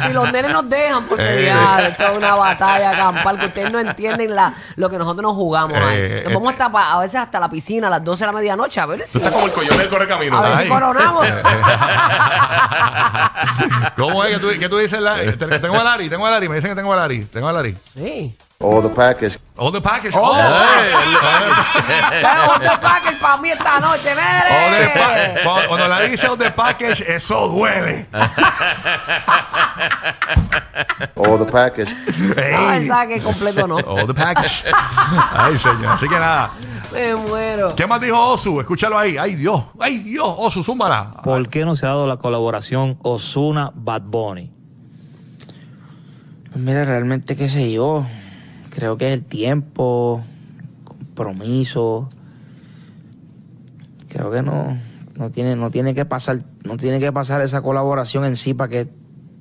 si 0.07 0.13
los 0.13 0.33
nenes 0.33 0.51
nos 0.51 0.69
dejan, 0.69 1.05
porque 1.05 1.23
Eh. 1.23 1.47
ya, 1.47 1.87
esto 1.89 2.03
es 2.09 2.17
una 2.19 2.35
batalla 2.35 2.93
campal, 2.97 3.39
que 3.39 3.47
ustedes 3.47 3.71
no 3.71 3.79
entienden 3.79 4.35
la, 4.35 4.53
lo 4.77 4.91
que 4.91 4.99
nosotros 4.99 5.23
nos 5.23 5.35
jugamos 5.37 5.77
ahí. 5.79 5.97
Eh, 5.97 6.23
Nos 6.25 6.35
vamos 6.35 6.53
hasta 6.53 6.71
pa- 6.73 6.93
a 6.95 6.99
veces 6.99 7.21
hasta 7.21 7.39
la 7.39 7.49
piscina 7.49 7.87
a 7.87 7.91
las 7.91 8.03
12 8.03 8.25
de 8.25 8.33
la 8.33 8.37
medianoche, 8.39 8.81
a 8.81 8.87
ver 8.87 9.01
Tú 9.03 9.07
si, 9.07 9.19
estás 9.19 9.33
como 9.33 9.47
el 9.47 9.53
coyote 9.53 9.79
del 9.79 9.89
correcamino. 9.89 10.39
a 10.39 10.41
ver 10.43 10.53
Ay. 10.55 10.65
si 10.65 10.69
coronamos. 10.71 11.27
¿Cómo 13.97 14.25
es 14.25 14.35
que 14.35 14.39
tú, 14.41 14.49
que 14.59 14.69
tú 14.69 14.79
dices, 14.79 15.01
Lari? 15.01 15.33
Te- 15.37 15.59
Tengo 15.59 15.79
a 15.79 15.85
Lari, 15.85 16.09
tengo 16.09 16.27
a 16.27 16.31
Lari, 16.31 16.49
me 16.49 16.57
dicen 16.57 16.71
que 16.71 16.77
tengo 16.77 16.93
a 16.93 16.97
Lari, 16.97 17.25
tengo 17.27 17.49
a 17.49 17.53
Lari. 17.53 17.77
sí. 17.95 18.37
All 18.65 18.81
the 18.81 18.89
package. 18.91 19.41
All 19.57 19.73
the 19.73 19.81
package. 19.81 20.15
All 20.15 20.23
Oh, 20.25 20.37
the 20.37 20.41
eh, 20.41 22.21
Pero 22.23 22.45
otro 22.55 22.81
package 22.81 23.19
para 23.21 23.37
mí 23.39 23.51
esta 23.51 23.81
noche, 23.81 24.11
all 24.11 24.71
the 24.71 24.79
mire. 24.79 25.43
pa- 25.43 25.67
cuando- 25.67 25.89
Lari 25.89 26.09
dice 26.11 26.29
all 26.29 26.39
the 26.39 26.51
package, 26.53 27.01
eso 27.09 27.49
duele. 27.49 28.07
All 31.17 31.39
the 31.45 31.45
package. 31.51 31.93
No, 32.19 32.35
el 32.41 32.83
Ey, 32.83 32.87
saque 32.87 33.21
completo 33.21 33.67
no. 33.67 33.79
all 33.79 34.07
the 34.07 34.15
package. 34.15 34.63
Ay, 35.33 35.59
señor. 35.59 35.95
Así 35.97 36.09
que 36.09 36.19
nada. 36.19 36.51
Me 36.93 37.17
muero. 37.17 37.75
¿Qué 37.75 37.87
más 37.87 38.01
dijo 38.01 38.19
Osu? 38.33 38.61
Escúchalo 38.61 38.99
ahí. 38.99 39.17
Ay, 39.17 39.35
Dios. 39.35 39.65
Ay, 39.79 39.99
Dios. 39.99 40.27
Osu, 40.37 40.63
zúmbala. 40.63 41.23
¿Por 41.23 41.49
qué 41.49 41.65
no 41.65 41.75
se 41.75 41.87
ha 41.87 41.91
dado 41.91 42.07
la 42.07 42.19
colaboración 42.19 42.99
Osuna-Bad 43.03 44.03
Bunny? 44.03 44.51
Pues 46.51 46.63
mira, 46.63 46.85
realmente 46.85 47.35
qué 47.35 47.49
sé 47.49 47.73
yo. 47.73 48.05
Creo 48.71 48.97
que 48.97 49.09
es 49.09 49.15
el 49.15 49.25
tiempo, 49.25 50.23
compromiso. 50.85 52.09
Creo 54.09 54.31
que 54.31 54.43
no, 54.43 54.77
no 55.17 55.31
tiene, 55.31 55.57
no 55.57 55.71
tiene 55.71 55.95
que 55.95 56.05
pasar, 56.05 56.43
no 56.65 56.77
tiene 56.77 57.01
que 57.01 57.11
pasar 57.11 57.41
esa 57.41 57.63
colaboración 57.63 58.27
en 58.27 58.37
sí 58.37 58.53
para 58.53 58.69
que, 58.69 58.89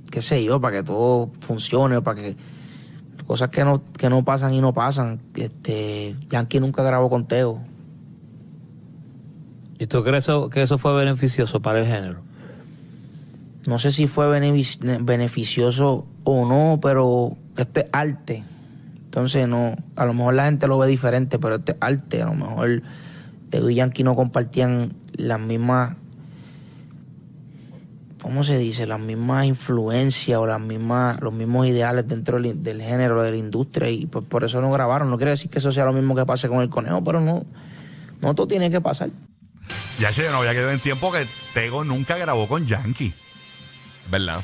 qué 0.10 0.22
sé 0.22 0.44
yo, 0.44 0.62
para 0.62 0.78
que 0.78 0.84
todo 0.84 1.32
funcione, 1.42 2.02
para 2.02 2.22
que 2.22 2.38
cosas 3.32 3.48
que 3.48 3.64
no, 3.64 3.82
que 3.98 4.10
no 4.10 4.26
pasan 4.26 4.54
y 4.54 4.60
no 4.60 4.74
pasan. 4.74 5.22
Este, 5.36 6.18
Yankee 6.30 6.60
nunca 6.60 6.84
grabó 6.84 7.10
con 7.10 7.26
Teo. 7.30 7.60
¿Y 9.80 9.88
tú 9.88 10.04
crees 10.04 10.28
que 10.52 10.62
eso 10.62 10.78
fue 10.78 10.94
beneficioso 10.94 11.62
para 11.62 11.80
el 11.80 11.86
género? 11.86 12.20
No 13.68 13.80
sé 13.80 13.94
si 13.94 14.08
fue 14.08 14.26
benefic- 14.28 15.06
beneficioso 15.06 16.06
o 16.26 16.46
no, 16.46 16.80
pero 16.82 17.38
esto 17.56 17.80
es 17.80 17.86
arte. 17.94 18.44
Entonces, 19.06 19.48
no, 19.48 19.78
a 19.96 20.04
lo 20.04 20.14
mejor 20.14 20.34
la 20.34 20.44
gente 20.44 20.68
lo 20.68 20.78
ve 20.78 20.90
diferente, 20.90 21.40
pero 21.40 21.56
esto 21.56 21.72
es 21.72 21.78
arte. 21.80 22.22
A 22.22 22.26
lo 22.26 22.34
mejor 22.34 22.82
Teo 23.50 23.70
y 23.70 23.76
Yankee 23.76 24.04
no 24.04 24.14
compartían 24.14 24.92
las 25.14 25.40
mismas, 25.40 25.96
¿cómo 28.22 28.44
se 28.44 28.58
dice? 28.58 28.86
Las 28.86 29.00
mismas 29.00 29.46
influencias 29.46 30.38
o 30.38 30.46
las 30.46 30.60
mismas, 30.60 31.20
los 31.22 31.34
mismos 31.34 31.68
ideales 31.68 32.08
dentro 32.08 32.40
del, 32.40 32.64
del 32.64 32.82
género, 32.82 33.22
de 33.22 33.32
la 33.32 33.38
industria, 33.38 33.90
y 33.90 34.06
pues 34.06 34.26
por 34.26 34.44
eso 34.44 34.62
no 34.62 34.72
grabaron. 34.72 35.10
No 35.10 35.18
quiere 35.18 35.32
decir 35.32 35.50
que 35.50 35.60
eso 35.60 35.72
sea 35.72 35.86
lo 35.86 35.94
mismo 35.94 36.16
que 36.16 36.26
pase 36.26 36.48
con 36.48 36.62
el 36.62 36.70
conejo, 36.70 37.04
pero 37.04 37.20
no, 37.20 37.46
no 38.22 38.36
todo 38.36 38.48
tiene 38.48 38.70
que 38.70 38.82
pasar. 38.82 39.10
Ya 40.00 40.12
sé, 40.12 40.30
no 40.30 40.38
había 40.38 40.54
quedado 40.54 40.72
en 40.72 40.80
tiempo 40.80 41.12
que 41.12 41.26
Tego 41.54 41.84
nunca 41.84 42.18
grabó 42.18 42.48
con 42.48 42.68
Yankee. 42.68 43.14
¿Verdad? 44.10 44.42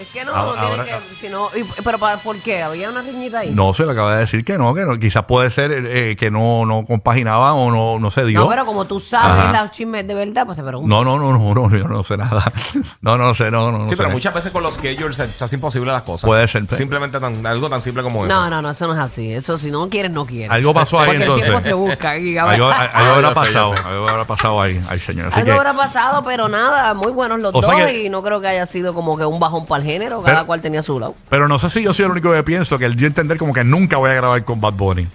Es 0.00 0.08
que 0.08 0.24
no, 0.24 0.34
Ahora- 0.34 0.60
no 0.60 0.66
tiene 0.68 0.82
ahora- 0.92 1.06
que. 1.08 1.14
Si 1.16 1.28
no, 1.28 1.48
y- 1.56 1.64
pero 1.82 1.98
¿por 2.22 2.36
qué? 2.38 2.62
¿Había 2.62 2.90
una 2.90 3.00
riñita 3.02 3.40
ahí? 3.40 3.50
No, 3.50 3.72
se 3.72 3.84
le 3.86 3.92
acaba 3.92 4.14
de 4.14 4.20
decir 4.20 4.44
que 4.44 4.58
no, 4.58 4.74
que 4.74 4.82
no. 4.84 4.98
Quizás 4.98 5.24
puede 5.24 5.50
ser 5.50 5.70
eh, 5.72 6.16
que 6.18 6.30
no, 6.30 6.66
no 6.66 6.84
compaginaba 6.84 7.54
o 7.54 7.70
no, 7.70 7.98
no 7.98 8.10
se 8.10 8.24
dio. 8.24 8.40
No, 8.40 8.48
pero 8.48 8.66
como 8.66 8.84
tú 8.84 9.00
sabes 9.00 9.46
Ajá. 9.46 9.62
los 9.62 9.70
chismes 9.70 10.06
de 10.06 10.14
verdad, 10.14 10.44
pues 10.44 10.56
te 10.58 10.62
pregunto. 10.64 10.88
No, 10.88 11.02
no, 11.04 11.18
no, 11.18 11.32
no, 11.38 11.54
no, 11.54 11.76
yo 11.76 11.88
no 11.88 12.02
sé 12.02 12.16
nada. 12.16 12.52
No, 13.00 13.16
no 13.16 13.34
sé, 13.34 13.50
no, 13.50 13.70
no, 13.70 13.78
no 13.78 13.84
Sí, 13.84 13.90
sé. 13.90 13.96
pero 13.96 14.10
muchas 14.10 14.34
veces 14.34 14.50
con 14.52 14.62
los 14.62 14.74
schedules 14.74 15.16
se, 15.16 15.28
se 15.28 15.44
hace 15.44 15.56
imposible 15.56 15.92
las 15.92 16.02
cosas. 16.02 16.26
Puede 16.26 16.46
ser. 16.48 16.66
Simplemente 16.76 17.20
tan- 17.20 17.46
algo 17.46 17.68
tan 17.70 17.80
simple 17.82 18.02
como 18.02 18.24
eso. 18.24 18.34
No, 18.34 18.50
no, 18.50 18.60
no, 18.60 18.70
eso 18.70 18.86
no 18.86 18.94
es 18.94 18.98
así. 18.98 19.32
Eso 19.32 19.56
si 19.58 19.70
no 19.70 19.88
quieres, 19.88 20.10
no 20.10 20.26
quieres. 20.26 20.50
Algo 20.50 20.74
pasó 20.74 20.98
ahí 21.00 21.06
Porque 21.06 21.22
entonces. 21.22 21.46
el 21.46 21.52
tiempo 21.52 21.64
se 21.64 21.72
busca. 21.72 22.10
Algo, 22.10 22.40
algo 22.40 22.70
Ah, 22.70 22.90
habrá 23.14 23.32
pasado, 23.34 23.74
algo 23.84 24.08
habrá 24.08 24.24
pasado 24.24 24.60
ahí. 24.60 24.80
Ay, 24.88 24.98
señor. 24.98 25.28
Así 25.28 25.40
Algo 25.40 25.52
que, 25.52 25.58
habrá 25.58 25.72
pasado, 25.74 26.22
pero 26.24 26.48
nada, 26.48 26.94
muy 26.94 27.12
buenos 27.12 27.40
los 27.40 27.54
O 27.54 27.60
dos 27.60 27.74
que- 27.74 28.04
y 28.04 28.08
no 28.08 28.22
creo 28.22 28.40
que 28.40 28.48
haya 28.48 28.66
sido 28.66 28.92
como 28.94 29.16
que 29.16 29.24
un 29.24 29.38
bajón 29.38 29.66
para 29.66 29.82
el 29.82 29.85
género. 29.86 30.20
Cada 30.22 30.38
Pero- 30.38 30.46
cual 30.46 30.60
tenía 30.60 30.82
su 30.82 31.00
lado. 31.00 31.14
pero 31.30 31.48
no 31.48 31.58
sé 31.58 31.70
si 31.70 31.82
yo 31.82 31.94
soy 31.94 32.04
el 32.04 32.10
único 32.10 32.32
que 32.32 32.42
pienso 32.42 32.78
que 32.78 32.84
el 32.84 32.96
yo 32.96 33.06
entender 33.06 33.38
como 33.38 33.52
que 33.54 33.64
nunca 33.64 33.96
voy 33.96 34.10
a 34.10 34.14
grabar 34.14 34.44
con 34.44 34.60
Bad 34.60 34.74
Bunny. 34.74 35.06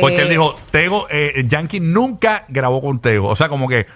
Porque 0.00 0.16
Eh, 0.16 0.22
él 0.22 0.28
dijo, 0.30 0.56
Tego, 0.70 1.06
eh, 1.10 1.44
Yankee 1.46 1.80
nunca 1.80 2.46
grabó 2.48 2.80
con 2.80 2.98
Tego. 3.00 3.28
O 3.28 3.36
sea, 3.36 3.50
como 3.50 3.68
que 3.68 3.86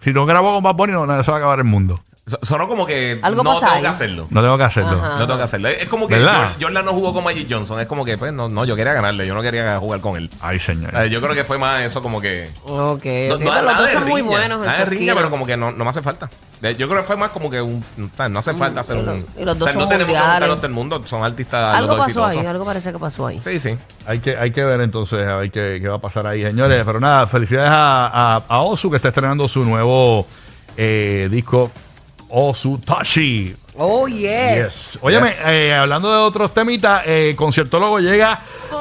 si 0.00 0.12
no 0.12 0.24
grabó 0.24 0.54
con 0.54 0.62
Bad 0.62 0.74
Bunny, 0.76 0.92
no, 0.92 1.06
no 1.06 1.24
se 1.24 1.30
va 1.30 1.38
a 1.38 1.40
acabar 1.40 1.58
el 1.58 1.64
mundo. 1.64 1.98
So- 2.30 2.38
Sonó 2.42 2.68
como 2.68 2.86
que 2.86 3.18
Algo 3.22 3.42
no 3.42 3.50
pasa 3.54 3.60
tengo 3.66 3.72
ahí. 3.76 3.82
que 3.82 3.88
hacerlo. 3.88 4.26
No 4.30 4.40
tengo 4.40 4.56
que 4.56 4.64
hacerlo. 4.64 4.98
Ajá. 4.98 5.18
No 5.18 5.26
tengo 5.26 5.36
que 5.38 5.44
hacerlo. 5.44 5.68
Es 5.68 5.84
como 5.88 6.06
que 6.06 6.14
¿Verdad? 6.14 6.52
Jor- 6.56 6.62
Jordan 6.62 6.84
no 6.84 6.92
jugó 6.92 7.12
con 7.12 7.24
Magic 7.24 7.46
Johnson. 7.50 7.80
Es 7.80 7.86
como 7.86 8.04
que, 8.04 8.16
pues, 8.16 8.32
no, 8.32 8.48
no, 8.48 8.64
yo 8.64 8.76
quería 8.76 8.92
ganarle. 8.92 9.26
Yo 9.26 9.34
no 9.34 9.42
quería 9.42 9.78
jugar 9.78 10.00
con 10.00 10.16
él. 10.16 10.30
Ay, 10.40 10.58
señor. 10.60 10.94
Eh, 10.96 11.10
yo 11.10 11.20
creo 11.20 11.34
que 11.34 11.44
fue 11.44 11.58
más 11.58 11.82
eso 11.84 12.00
como 12.00 12.20
que... 12.20 12.48
Ok, 12.64 12.70
ok. 12.72 13.04
No, 13.04 13.38
no, 13.38 13.38
pero 13.38 13.38
los 13.38 13.42
nada 13.44 13.72
dos 13.78 13.86
de 13.86 13.92
son 13.92 14.04
muy 14.08 14.20
riña, 14.22 14.30
buenos. 14.30 14.58
en 14.60 14.64
Nada 14.66 14.72
su 14.78 14.78
de 14.84 14.90
riña, 14.90 15.14
pero 15.14 15.30
como 15.30 15.44
que 15.46 15.56
no, 15.56 15.72
no 15.72 15.84
me 15.84 15.90
hace 15.90 16.02
falta. 16.02 16.30
Yo 16.62 16.88
creo 16.88 17.00
que 17.00 17.04
fue 17.04 17.16
más 17.16 17.30
como 17.30 17.50
que 17.50 17.60
un... 17.60 17.84
No 17.96 18.38
hace 18.38 18.54
falta 18.54 18.80
hacer 18.80 18.96
y 18.96 19.00
un... 19.00 19.06
los- 19.06 19.16
y 19.38 19.44
los 19.44 19.58
dos 19.58 19.68
o 19.68 19.72
sea, 19.72 19.72
son 19.72 19.82
no 19.82 19.88
tenemos 19.88 19.88
que 19.88 20.12
mundiales. 20.12 20.30
juntarnos 20.30 20.56
todo 20.58 20.66
el 20.66 20.72
mundo. 20.72 21.02
Son 21.06 21.24
artistas 21.24 21.74
Algo 21.74 21.88
los 21.88 21.96
dos 21.96 22.06
pasó 22.06 22.20
ahí, 22.20 22.26
exitosos. 22.28 22.50
algo 22.50 22.64
parece 22.64 22.92
que 22.92 22.98
pasó 22.98 23.26
ahí. 23.26 23.40
Sí, 23.42 23.58
sí. 23.58 23.76
Hay 24.06 24.18
que, 24.20 24.36
hay 24.36 24.52
que 24.52 24.64
ver 24.64 24.80
entonces 24.82 25.26
a 25.26 25.36
ver 25.36 25.50
qué, 25.50 25.78
qué 25.82 25.88
va 25.88 25.96
a 25.96 26.00
pasar 26.00 26.26
ahí, 26.26 26.42
señores. 26.42 26.82
Pero 26.84 27.00
nada, 27.00 27.26
felicidades 27.26 27.70
a, 27.72 28.36
a, 28.36 28.42
a 28.46 28.60
Osu 28.60 28.90
que 28.90 28.96
está 28.96 29.08
estrenando 29.08 29.48
su 29.48 29.64
nuevo 29.64 30.26
eh, 30.76 31.28
disco 31.30 31.70
Osu 32.30 32.78
Tashi. 32.78 33.54
Oh, 33.82 34.06
yes. 34.08 34.18
Yes. 34.56 34.98
Óyeme, 35.00 35.32
eh, 35.46 35.72
hablando 35.74 36.10
de 36.10 36.16
otros 36.18 36.52
temitas, 36.52 37.02
eh, 37.06 37.34
Conciertólogo 37.36 37.98
llega 37.98 38.40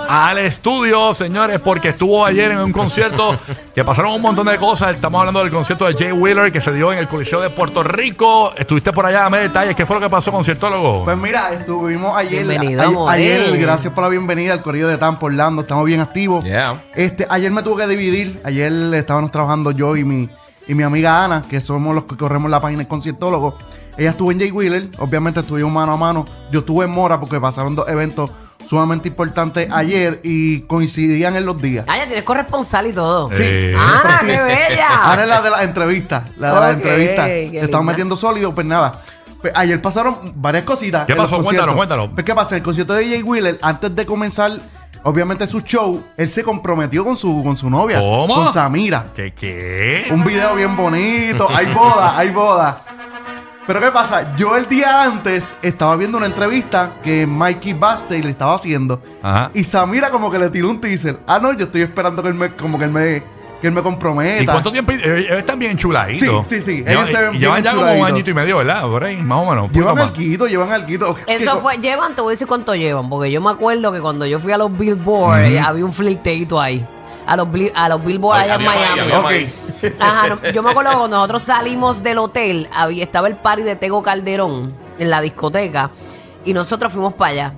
al 0.10 0.40
estudio, 0.40 1.14
señores, 1.14 1.60
porque 1.62 1.90
estuvo 1.90 2.26
ayer 2.26 2.52
en 2.52 2.58
un 2.60 2.74
concierto 2.74 3.40
que 3.74 3.84
pasaron 3.86 4.14
un 4.14 4.22
montón 4.22 4.48
de 4.48 4.58
cosas. 4.58 4.96
Estamos 4.96 5.20
hablando 5.20 5.40
del 5.42 5.52
concierto 5.52 5.86
de 5.86 5.94
Jay 5.94 6.12
Wheeler 6.12 6.52
que 6.52 6.60
se 6.60 6.74
dio 6.74 6.92
en 6.92 7.00
el 7.00 7.08
Coliseo 7.08 7.40
de 7.40 7.50
Puerto 7.50 7.82
Rico. 7.82 8.52
Estuviste 8.58 8.92
por 8.92 9.06
allá, 9.06 9.20
dame 9.22 9.38
detalles. 9.40 9.76
¿Qué 9.76 9.86
fue 9.86 9.96
lo 9.96 10.02
que 10.02 10.10
pasó, 10.10 10.32
Conciertólogo? 10.32 11.06
Pues 11.06 11.18
mira, 11.18 11.54
estuvimos 11.54 12.18
ayer. 12.18 12.46
Bienvenido, 12.46 13.08
a- 13.08 13.14
ayer, 13.14 13.58
gracias 13.58 13.94
por 13.94 14.04
la 14.04 14.10
bienvenida 14.10 14.54
al 14.54 14.62
Corrido 14.62 14.90
de 14.90 14.98
Tampa 14.98 15.28
Orlando. 15.28 15.62
Estamos 15.62 15.86
bien 15.86 16.02
activos. 16.02 16.44
Yeah. 16.44 16.82
Este, 16.96 17.26
ayer 17.30 17.52
me 17.52 17.64
tuve 17.64 17.84
que 17.84 17.88
dividir. 17.90 18.42
Ayer 18.44 18.72
estábamos 18.96 19.32
trabajando 19.32 19.72
yo 19.72 19.96
y 19.96 20.04
mi, 20.04 20.28
y 20.70 20.76
mi 20.76 20.84
amiga 20.84 21.26
Ana, 21.26 21.44
que 21.50 21.62
somos 21.62 21.96
los 21.96 22.04
que 22.04 22.16
corremos 22.16 22.52
la 22.52 22.62
página 22.62 22.84
de 22.84 22.88
conciertólogo. 22.88 23.58
Ella 23.98 24.12
estuvo 24.12 24.32
en 24.32 24.40
Jay 24.40 24.52
Wheeler, 24.52 24.92
obviamente 25.00 25.40
estuvimos 25.40 25.72
mano 25.74 25.94
a 25.94 25.98
mano. 25.98 26.26
Yo 26.52 26.60
estuve 26.60 26.86
en 26.86 26.92
Mora 26.92 27.20
porque 27.20 27.40
pasaron 27.40 27.76
dos 27.76 27.90
eventos 27.90 28.30
sumamente 28.68 29.08
importante 29.08 29.68
ayer 29.72 30.22
y 30.24 30.60
coincidían 30.62 31.36
en 31.36 31.48
los 31.48 31.60
días. 31.60 31.86
Ah, 31.88 31.98
ya 31.98 32.06
tienes 32.06 32.24
corresponsal 32.24 32.86
y 32.86 32.94
todo. 32.94 33.32
Sí. 33.34 33.74
¡Ah, 33.76 34.20
qué 34.22 34.28
bella! 34.44 34.90
Ahora 35.06 35.24
es 35.24 35.30
la 35.30 35.42
de 35.42 35.50
las 35.50 35.64
entrevistas. 35.64 36.24
La 36.38 36.54
de 36.54 36.60
las 36.62 36.74
entrevistas. 36.76 37.26
Te 37.26 37.62
estamos 37.62 37.86
metiendo 37.88 38.16
sólido, 38.16 38.54
pues 38.54 38.68
nada. 38.68 39.02
Pues 39.42 39.54
ayer 39.56 39.82
pasaron 39.82 40.18
varias 40.36 40.66
cositas. 40.66 41.06
¿Qué 41.06 41.16
pasó? 41.16 41.42
Cuéntanos, 41.42 41.76
cuéntanos. 41.76 42.12
Pues, 42.14 42.24
¿Qué 42.24 42.36
pasa? 42.36 42.58
El 42.58 42.62
concierto 42.62 42.94
de 42.94 43.08
Jay 43.10 43.24
Wheeler, 43.24 43.58
antes 43.64 43.96
de 43.96 44.06
comenzar, 44.06 44.60
obviamente, 45.04 45.48
su 45.48 45.62
show, 45.62 46.04
él 46.18 46.32
se 46.32 46.44
comprometió 46.44 47.04
con 47.04 47.18
su, 47.18 47.44
con 47.44 47.56
su 47.56 47.70
novia. 47.70 48.00
¿Cómo? 48.00 48.34
Con 48.34 48.54
Samira. 48.54 49.06
¿Qué 49.16 49.34
qué? 49.34 50.08
Un 50.12 50.24
video 50.24 50.56
bien 50.56 50.76
bonito. 50.76 51.48
Hay 51.54 51.74
boda, 51.74 52.18
hay 52.18 52.30
boda. 52.30 52.82
Pero 53.68 53.82
¿qué 53.82 53.92
pasa? 53.92 54.36
Yo 54.36 54.58
el 54.58 54.68
día 54.68 55.04
antes 55.04 55.56
estaba 55.62 55.96
viendo 55.96 56.18
una 56.18 56.26
entrevista 56.26 56.94
que 57.04 57.28
Mikey 57.28 57.74
Bastey 57.74 58.24
le 58.24 58.32
estaba 58.32 58.56
haciendo. 58.56 59.00
Ajá. 59.22 59.52
Y 59.54 59.64
Samira 59.64 60.10
como 60.10 60.32
que 60.32 60.40
le 60.40 60.50
tiró 60.50 60.72
un 60.72 60.82
teaser. 60.82 61.20
Ah, 61.28 61.38
no, 61.40 61.54
yo 61.54 61.66
estoy 61.66 61.82
esperando 61.82 62.24
que 62.24 62.30
él 62.30 62.34
me, 62.34 62.56
como 62.56 62.80
que 62.80 62.86
él 62.86 62.92
me, 62.92 63.22
que 63.62 63.68
él 63.68 63.74
me 63.74 63.82
comprometa. 63.84 64.42
¿Y 64.44 64.46
cuánto 64.46 64.72
tiempo? 64.72 64.92
Eh, 64.92 65.26
Ellos 65.28 65.38
están 65.40 65.60
bien 65.60 65.78
chuladitos. 65.78 66.48
Sí, 66.48 66.62
sí, 66.62 66.62
sí. 66.62 66.84
Llevan- 66.84 66.92
Ellos 66.92 67.10
se 67.10 67.22
ven 67.22 67.36
y 67.36 67.40
llevan 67.40 67.62
bien 67.62 67.74
ya 67.74 67.80
como 67.80 67.94
un 67.94 68.06
añito 68.06 68.30
y 68.30 68.34
medio, 68.34 68.58
¿verdad? 68.58 68.82
Por 68.84 69.04
ahí, 69.04 69.18
más 69.18 69.38
o 69.40 69.50
menos. 69.50 69.72
Llevan 69.72 69.72
poquito 69.72 69.90
al 69.90 69.96
más. 70.10 70.14
guito, 70.18 70.48
llevan 70.48 70.72
al 70.72 70.86
guito. 70.86 71.16
Eso 71.28 71.60
fue, 71.60 71.78
llevan, 71.78 72.16
te 72.16 72.22
voy 72.22 72.32
a 72.32 72.34
decir 72.34 72.48
cuánto 72.48 72.74
llevan, 72.76 73.10
porque 73.10 73.32
yo 73.32 73.42
me 73.42 73.50
acuerdo 73.52 73.92
que 73.92 74.00
cuando 74.00 74.26
yo 74.26 74.40
fui 74.40 74.52
a 74.52 74.58
los 74.58 74.76
Billboard 74.78 75.42
eh, 75.46 75.60
había 75.60 75.84
un 75.86 75.94
flirteito 75.94 76.60
ahí. 76.60 76.86
A 77.26 77.36
los, 77.36 77.48
a 77.76 77.90
los 77.90 78.04
Billboard 78.04 78.40
allá 78.40 78.56
en 78.56 78.66
Miami. 78.66 79.00
había 79.02 79.20
Ok. 79.20 79.24
maíz. 79.26 79.54
Ajá, 80.00 80.28
no, 80.30 80.50
yo 80.52 80.64
me 80.64 80.72
acuerdo 80.72 80.92
que 80.92 80.98
cuando 80.98 81.18
nosotros 81.18 81.44
salimos 81.44 82.02
del 82.02 82.18
hotel, 82.18 82.68
había, 82.74 83.04
estaba 83.04 83.28
el 83.28 83.36
party 83.36 83.62
de 83.64 83.76
Tego 83.76 84.02
Calderón 84.02 84.74
en 84.98 85.10
la 85.12 85.22
discoteca 85.22 85.92
y 86.44 86.54
nosotros 86.54 86.92
fuimos 86.92 87.14
para 87.14 87.32
allá. 87.32 87.54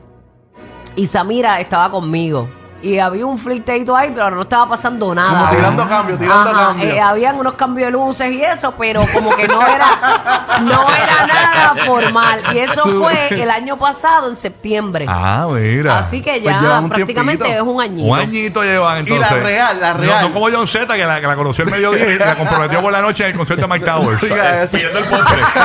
Y 0.97 1.07
Samira 1.07 1.59
estaba 1.61 1.89
conmigo. 1.89 2.49
Y 2.83 2.97
había 2.97 3.25
un 3.25 3.37
flirteito 3.37 3.95
ahí, 3.95 4.11
pero 4.13 4.31
no 4.31 4.41
estaba 4.41 4.69
pasando 4.69 5.13
nada. 5.13 5.29
Como 5.47 5.55
tirando 5.55 5.87
cambio, 5.87 6.17
tirando 6.17 6.49
Ajá, 6.49 6.65
cambio. 6.67 6.89
eh, 6.89 6.99
habían 6.99 7.39
unos 7.39 7.53
cambios 7.53 7.87
de 7.87 7.91
luces 7.91 8.31
y 8.31 8.43
eso, 8.43 8.73
pero 8.77 9.03
como 9.13 9.35
que 9.35 9.47
no 9.47 9.61
era, 9.61 9.85
no 10.63 10.87
era 10.89 11.27
nada 11.27 11.75
formal. 11.85 12.41
Y 12.53 12.59
eso 12.59 12.81
Su- 12.83 13.01
fue 13.03 13.27
el 13.41 13.51
año 13.51 13.77
pasado, 13.77 14.27
en 14.29 14.35
septiembre. 14.35 15.05
Ah, 15.07 15.47
mira. 15.51 15.99
Así 15.99 16.21
que 16.21 16.31
Pues 16.31 16.43
ya 16.43 16.59
llevan 16.59 16.83
un 16.85 16.89
prácticamente 16.89 17.45
tiempito. 17.45 17.69
es 17.69 17.75
un 17.75 17.81
añito. 17.81 18.11
Un 18.13 18.19
añito 18.19 18.63
llevan 18.63 19.05
Y 19.05 19.09
la 19.09 19.15
entonces. 19.15 19.43
real, 19.43 19.79
la 19.79 19.93
real. 19.93 20.21
No, 20.27 20.33
como 20.33 20.49
John 20.51 20.67
Z, 20.67 20.93
que 20.95 21.05
la, 21.05 21.21
que 21.21 21.27
la 21.27 21.35
conoció 21.35 21.63
el 21.65 21.71
mediodía 21.71 22.07
y 22.13 22.17
la 22.17 22.35
comprometió 22.35 22.81
por 22.81 22.91
la 22.91 23.01
noche 23.01 23.25
en 23.25 23.31
el 23.31 23.37
concierto 23.37 23.67
de 23.67 23.73
Mike 23.73 23.85
Towers. 23.85 24.21
Diga 24.31 24.63
eso. 24.63 24.77
Pidiendo 24.77 24.99
el 24.99 25.05
postre. 25.05 25.37
Fue 25.37 25.61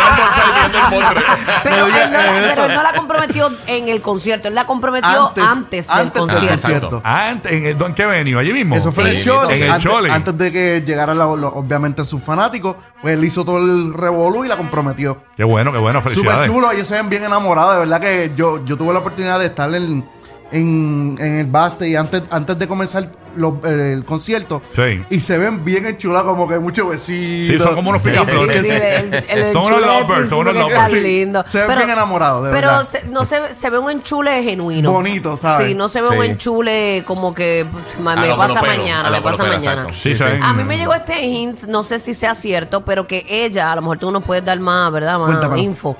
a 0.00 0.14
almorzar 0.14 0.44
pidiendo 0.52 0.78
el 0.78 0.84
postre. 1.02 1.24
Pero, 1.64 1.76
No 1.76 1.86
diga 1.86 2.04
él 2.04 2.10
no, 2.12 2.18
eso. 2.20 2.50
pero 2.54 2.64
él 2.66 2.74
no 2.74 2.82
la 2.82 2.92
comprometió 2.92 3.50
en 3.66 3.88
el 3.88 4.00
concierto, 4.02 4.48
él 4.48 4.54
la 4.54 4.66
comprometió 4.66 5.32
antes, 5.48 5.87
antes 5.90 6.20
concierto. 6.22 6.48
concierto. 6.48 7.00
Ah, 7.04 7.30
¿en, 7.30 7.40
en, 7.44 7.66
el- 7.66 7.82
¿en 7.82 7.94
qué? 7.94 8.02
¿Allí 8.04 8.52
mismo? 8.52 8.76
Eso 8.76 8.92
fue 8.92 9.04
en 9.04 9.10
Sí, 9.10 9.16
el 9.16 9.24
Choli. 9.24 9.54
en 9.56 9.62
el 9.64 9.70
antes, 9.70 9.90
Choli. 9.90 10.10
antes 10.10 10.38
de 10.38 10.52
que 10.52 10.82
llegaran 10.86 11.18
la- 11.18 11.24
lo- 11.24 11.48
obviamente 11.54 12.04
sus 12.04 12.22
fanáticos, 12.22 12.76
pues 13.00 13.14
él 13.14 13.24
hizo 13.24 13.44
todo 13.44 13.58
el 13.58 13.94
revolú 13.94 14.44
y 14.44 14.48
la 14.48 14.56
comprometió. 14.56 15.18
Qué 15.36 15.44
bueno, 15.44 15.72
qué 15.72 15.78
bueno. 15.78 16.00
Súper 16.00 16.14
Felicidades. 16.14 16.46
chulo, 16.50 16.70
ellos 16.72 16.88
se 16.88 16.94
ven 16.94 17.08
bien 17.08 17.24
enamorados. 17.24 17.74
De 17.74 17.80
verdad 17.80 18.00
que 18.00 18.32
yo, 18.36 18.64
yo 18.64 18.76
tuve 18.76 18.92
la 18.92 18.98
oportunidad 19.00 19.38
de 19.38 19.46
estar 19.46 19.72
en, 19.74 20.08
en, 20.50 21.16
en 21.20 21.34
el 21.38 21.46
Baste 21.46 21.88
y 21.88 21.96
antes, 21.96 22.22
antes 22.30 22.58
de 22.58 22.66
comenzar 22.66 23.10
los- 23.36 23.62
el, 23.64 23.78
el 23.80 24.04
concierto. 24.04 24.62
Sí. 24.74 25.02
Y 25.10 25.20
se 25.20 25.36
ven 25.38 25.64
bien 25.64 25.86
enchulados, 25.86 26.26
como 26.30 26.48
que 26.48 26.58
muchos 26.58 26.88
besitos. 26.88 27.56
Sí, 27.56 27.58
son 27.62 27.74
como 27.74 27.90
unos 27.90 28.02
Sí, 28.02 28.08
sí, 28.10 28.18
picaflores. 28.18 28.60
sí, 28.62 28.68
el- 28.68 29.14
el- 29.14 29.52
Son 29.52 29.62
unos 29.64 29.78
enchule 29.80 29.86
del 29.86 30.00
lovers, 30.00 30.28
son 30.30 30.48
unos 30.48 30.54
que 30.66 30.72
está 30.72 30.86
Sí, 30.86 31.00
lindo. 31.00 31.44
se 31.46 31.66
ven 31.66 31.76
bien 31.76 31.90
enamorados, 31.90 32.46
de 32.46 32.52
Pero 32.52 32.68
verdad. 32.68 32.84
se- 32.84 33.06
no 33.06 33.24
se, 33.24 33.52
se 33.54 33.70
ve 33.70 33.78
un 33.78 33.90
enchule 33.90 34.42
genuino. 34.42 34.90
Bonito, 34.92 35.36
¿sabes? 35.36 35.68
Sí, 35.68 35.74
no 35.74 35.88
se 35.88 36.00
ve 36.00 36.08
Sí. 36.10 36.16
un 36.16 36.22
enchule 36.24 37.04
como 37.06 37.34
que 37.34 37.66
pues, 37.70 37.98
ma- 38.00 38.14
A 38.14 38.16
me 38.16 38.28
lo 38.28 38.36
pasa 38.38 38.62
mañana, 38.62 39.08
a 39.08 39.10
lo 39.10 39.16
me 39.16 39.22
pasa 39.22 39.44
mañana. 39.44 39.82
exacto. 39.82 39.92
Sí, 40.02 40.14
ven- 40.14 40.42
A 40.42 40.52
mí 40.54 40.64
me 40.64 40.78
llegó 40.78 40.94
este 40.94 41.20
hint, 41.24 41.64
no 41.68 41.82
sé 41.82 41.98
si 41.98 42.14
sea 42.14 42.34
cierto, 42.34 42.84
pero 42.84 43.06
que 43.06 43.24
ella, 43.28 43.70
a 43.70 43.76
lo 43.76 43.82
mejor 43.82 43.98
tú 43.98 44.10
nos 44.10 44.24
puedes 44.24 44.44
dar 44.44 44.58
más, 44.58 44.90
¿verdad? 44.92 45.18
Más 45.18 45.28
Cuéntamelo. 45.28 45.62
info. 45.62 45.96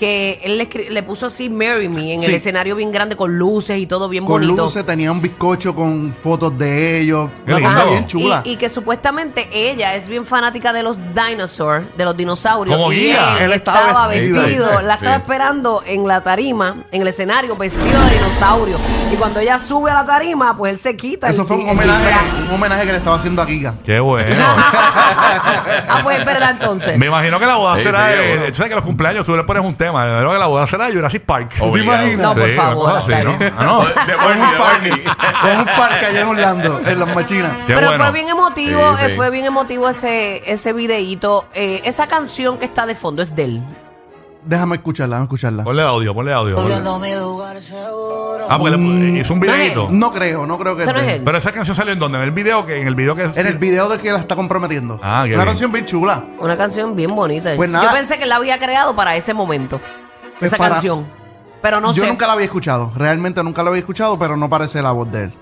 Que 0.00 0.40
él 0.42 0.56
le, 0.56 0.66
le 0.88 1.02
puso 1.02 1.26
así 1.26 1.50
Marry 1.50 1.86
Me 1.86 2.14
en 2.14 2.20
Sí. 2.22 2.28
el 2.30 2.36
escenario 2.36 2.74
bien 2.74 2.90
grande 2.90 3.16
con 3.16 3.36
luces 3.38 3.76
y 3.78 3.86
todo 3.86 4.08
bien 4.08 4.24
Con 4.24 4.40
bonito. 4.40 4.62
luces, 4.64 4.86
tenía 4.86 5.12
un 5.12 5.20
bizcocho 5.20 5.74
con 5.74 6.14
fotos 6.14 6.56
de 6.56 7.00
ellos. 7.02 7.28
Qué 7.44 7.52
Una 7.52 7.60
cosa 7.66 7.78
lindo. 7.80 7.90
bien 7.92 8.06
chula. 8.06 8.42
Y, 8.46 8.52
y 8.52 8.56
que 8.56 8.70
supuestamente 8.70 9.46
ella 9.52 9.94
es 9.94 10.08
bien 10.08 10.24
fanática 10.24 10.72
de 10.72 10.82
los 10.82 10.96
dinosaurs, 11.14 11.84
de 11.98 12.04
los 12.06 12.16
dinosaurios. 12.16 12.74
Como 12.78 12.90
y 12.92 12.96
guía. 12.96 13.36
él, 13.36 13.42
Él 13.44 13.52
estaba 13.52 13.80
estaba 13.88 14.06
vestido. 14.08 14.40
vestido, 14.40 14.80
la 14.80 14.94
Sí. 14.98 15.04
estaba 15.04 15.16
esperando 15.16 15.82
en 15.84 16.08
la 16.08 16.22
tarima, 16.22 16.76
en 16.90 17.02
el 17.02 17.08
escenario, 17.08 17.54
vestido 17.56 18.00
de 18.06 18.14
dinosaurio. 18.14 18.78
Y 19.12 19.16
cuando 19.16 19.38
ella 19.40 19.58
sube 19.58 19.90
a 19.90 19.94
la 19.94 20.04
tarima, 20.06 20.56
pues 20.56 20.72
él 20.72 20.78
se 20.78 20.96
quita. 20.96 21.28
Eso 21.28 21.42
el- 21.42 21.48
fue 21.48 21.56
un 21.58 21.64
el 21.68 21.70
homenaje, 21.76 22.14
un 22.48 22.54
homenaje 22.54 22.86
que 22.86 22.92
le 22.92 22.98
estaba 22.98 23.16
haciendo 23.16 23.42
a 23.42 23.46
Giga. 23.46 23.74
Qué 23.84 24.00
bueno. 24.00 24.34
ah, 25.88 26.00
pues 26.02 26.18
es 26.20 26.24
verdad 26.24 26.50
entonces. 26.52 26.96
Me 26.98 27.06
imagino 27.06 27.38
que 27.38 27.44
la 27.46 27.56
boda 27.56 27.76
Sí, 27.76 27.82
será. 27.82 28.08
sí, 28.08 28.14
de- 28.14 28.28
bueno. 28.36 28.46
tú 28.48 28.54
sabes 28.54 28.68
que 28.70 28.74
los 28.76 28.84
cumpleaños 28.84 29.26
tú 29.26 29.36
le 29.36 29.44
pones 29.44 29.62
un 29.64 29.74
tema. 29.74 29.89
Me 29.92 29.98
imagino 30.10 30.30
que 30.32 30.38
la 30.38 30.46
boda 30.46 30.66
será 30.66 30.90
Jurassic 30.90 31.22
Park. 31.24 31.50
¿Tú 31.50 31.56
te 31.56 31.62
Obligado. 31.70 32.02
imaginas? 32.02 32.26
No, 32.28 32.34
por 32.34 32.48
Sí, 32.48 32.54
una 32.54 32.62
favor, 32.62 32.84
cosa 32.86 32.98
hasta 32.98 33.24
¿no? 33.24 33.30
ahí. 33.30 33.52
Ah, 33.58 33.64
no. 33.64 33.80
De 33.80 34.14
Con 34.14 34.40
un 34.40 34.58
parque, 34.58 35.04
con 35.42 35.58
un 35.58 35.64
parque 35.64 36.06
allá 36.06 36.20
en 36.20 36.28
Orlando, 36.28 36.80
en 36.86 36.98
las 37.00 37.14
machinas. 37.14 37.52
Qué 37.66 37.74
Pero 37.74 37.86
bueno. 37.88 38.04
fue 38.04 38.12
bien 38.12 38.28
emotivo, 38.28 38.96
Sí, 38.98 39.04
eh, 39.04 39.08
sí. 39.10 39.14
fue 39.16 39.30
bien 39.30 39.44
emotivo 39.46 39.88
ese, 39.88 40.50
ese 40.52 40.72
videíto. 40.72 41.46
Eh, 41.54 41.80
esa 41.84 42.06
canción 42.06 42.58
que 42.58 42.64
está 42.66 42.86
de 42.86 42.94
fondo 42.94 43.22
es 43.22 43.34
de 43.34 43.44
él. 43.44 43.62
Déjame 44.42 44.76
escucharla, 44.76 45.16
déjame 45.16 45.24
escucharla. 45.26 45.64
Ponle 45.64 45.82
audio, 45.82 46.14
ponle 46.14 46.32
audio. 46.32 46.56
ponle- 46.56 46.80
Ah, 48.50 48.58
porque 48.58 48.76
le- 48.76 49.20
hizo 49.20 49.32
un 49.32 49.40
No 49.40 49.46
es 49.46 49.52
videito. 49.52 49.88
No 49.90 50.10
creo, 50.12 50.46
no 50.46 50.58
creo 50.58 50.76
que 50.76 50.82
Ese 50.82 50.92
no 50.92 50.98
es 50.98 51.04
es 51.04 51.10
de 51.10 51.16
él. 51.18 51.22
Pero 51.24 51.38
esa 51.38 51.52
canción 51.52 51.74
salió 51.76 51.92
en 51.92 51.98
donde? 51.98 52.18
En 52.18 52.24
el 52.24 52.30
video 52.32 52.66
que 52.66 52.80
en 52.80 52.86
el 52.86 52.94
video 52.94 53.14
que 53.14 53.22
En 53.24 53.46
el 53.46 53.58
video 53.58 53.88
de 53.88 53.98
que 53.98 54.12
la 54.12 54.18
está 54.18 54.36
comprometiendo. 54.36 54.98
Ah, 55.02 55.22
qué 55.24 55.34
Una 55.34 55.44
bien. 55.44 55.46
canción 55.46 55.72
bien 55.72 55.86
chula. 55.86 56.24
Una 56.38 56.56
canción 56.56 56.94
bien 56.96 57.14
bonita. 57.14 57.52
Pues 57.56 57.70
nada. 57.70 57.84
Yo 57.86 57.92
pensé 57.92 58.18
que 58.18 58.26
la 58.26 58.36
había 58.36 58.58
creado 58.58 58.94
para 58.96 59.16
ese 59.16 59.32
momento. 59.34 59.80
Pues 60.38 60.50
esa 60.52 60.58
para- 60.58 60.74
canción. 60.74 61.06
Pero 61.62 61.80
no 61.80 61.92
Yo 61.92 62.02
sé. 62.04 62.08
nunca 62.08 62.26
la 62.26 62.32
había 62.32 62.46
escuchado. 62.46 62.90
Realmente 62.96 63.42
nunca 63.44 63.62
la 63.62 63.68
había 63.68 63.80
escuchado, 63.80 64.18
pero 64.18 64.36
no 64.36 64.48
parece 64.48 64.80
la 64.82 64.92
voz 64.92 65.10
de 65.10 65.24
él. 65.24 65.32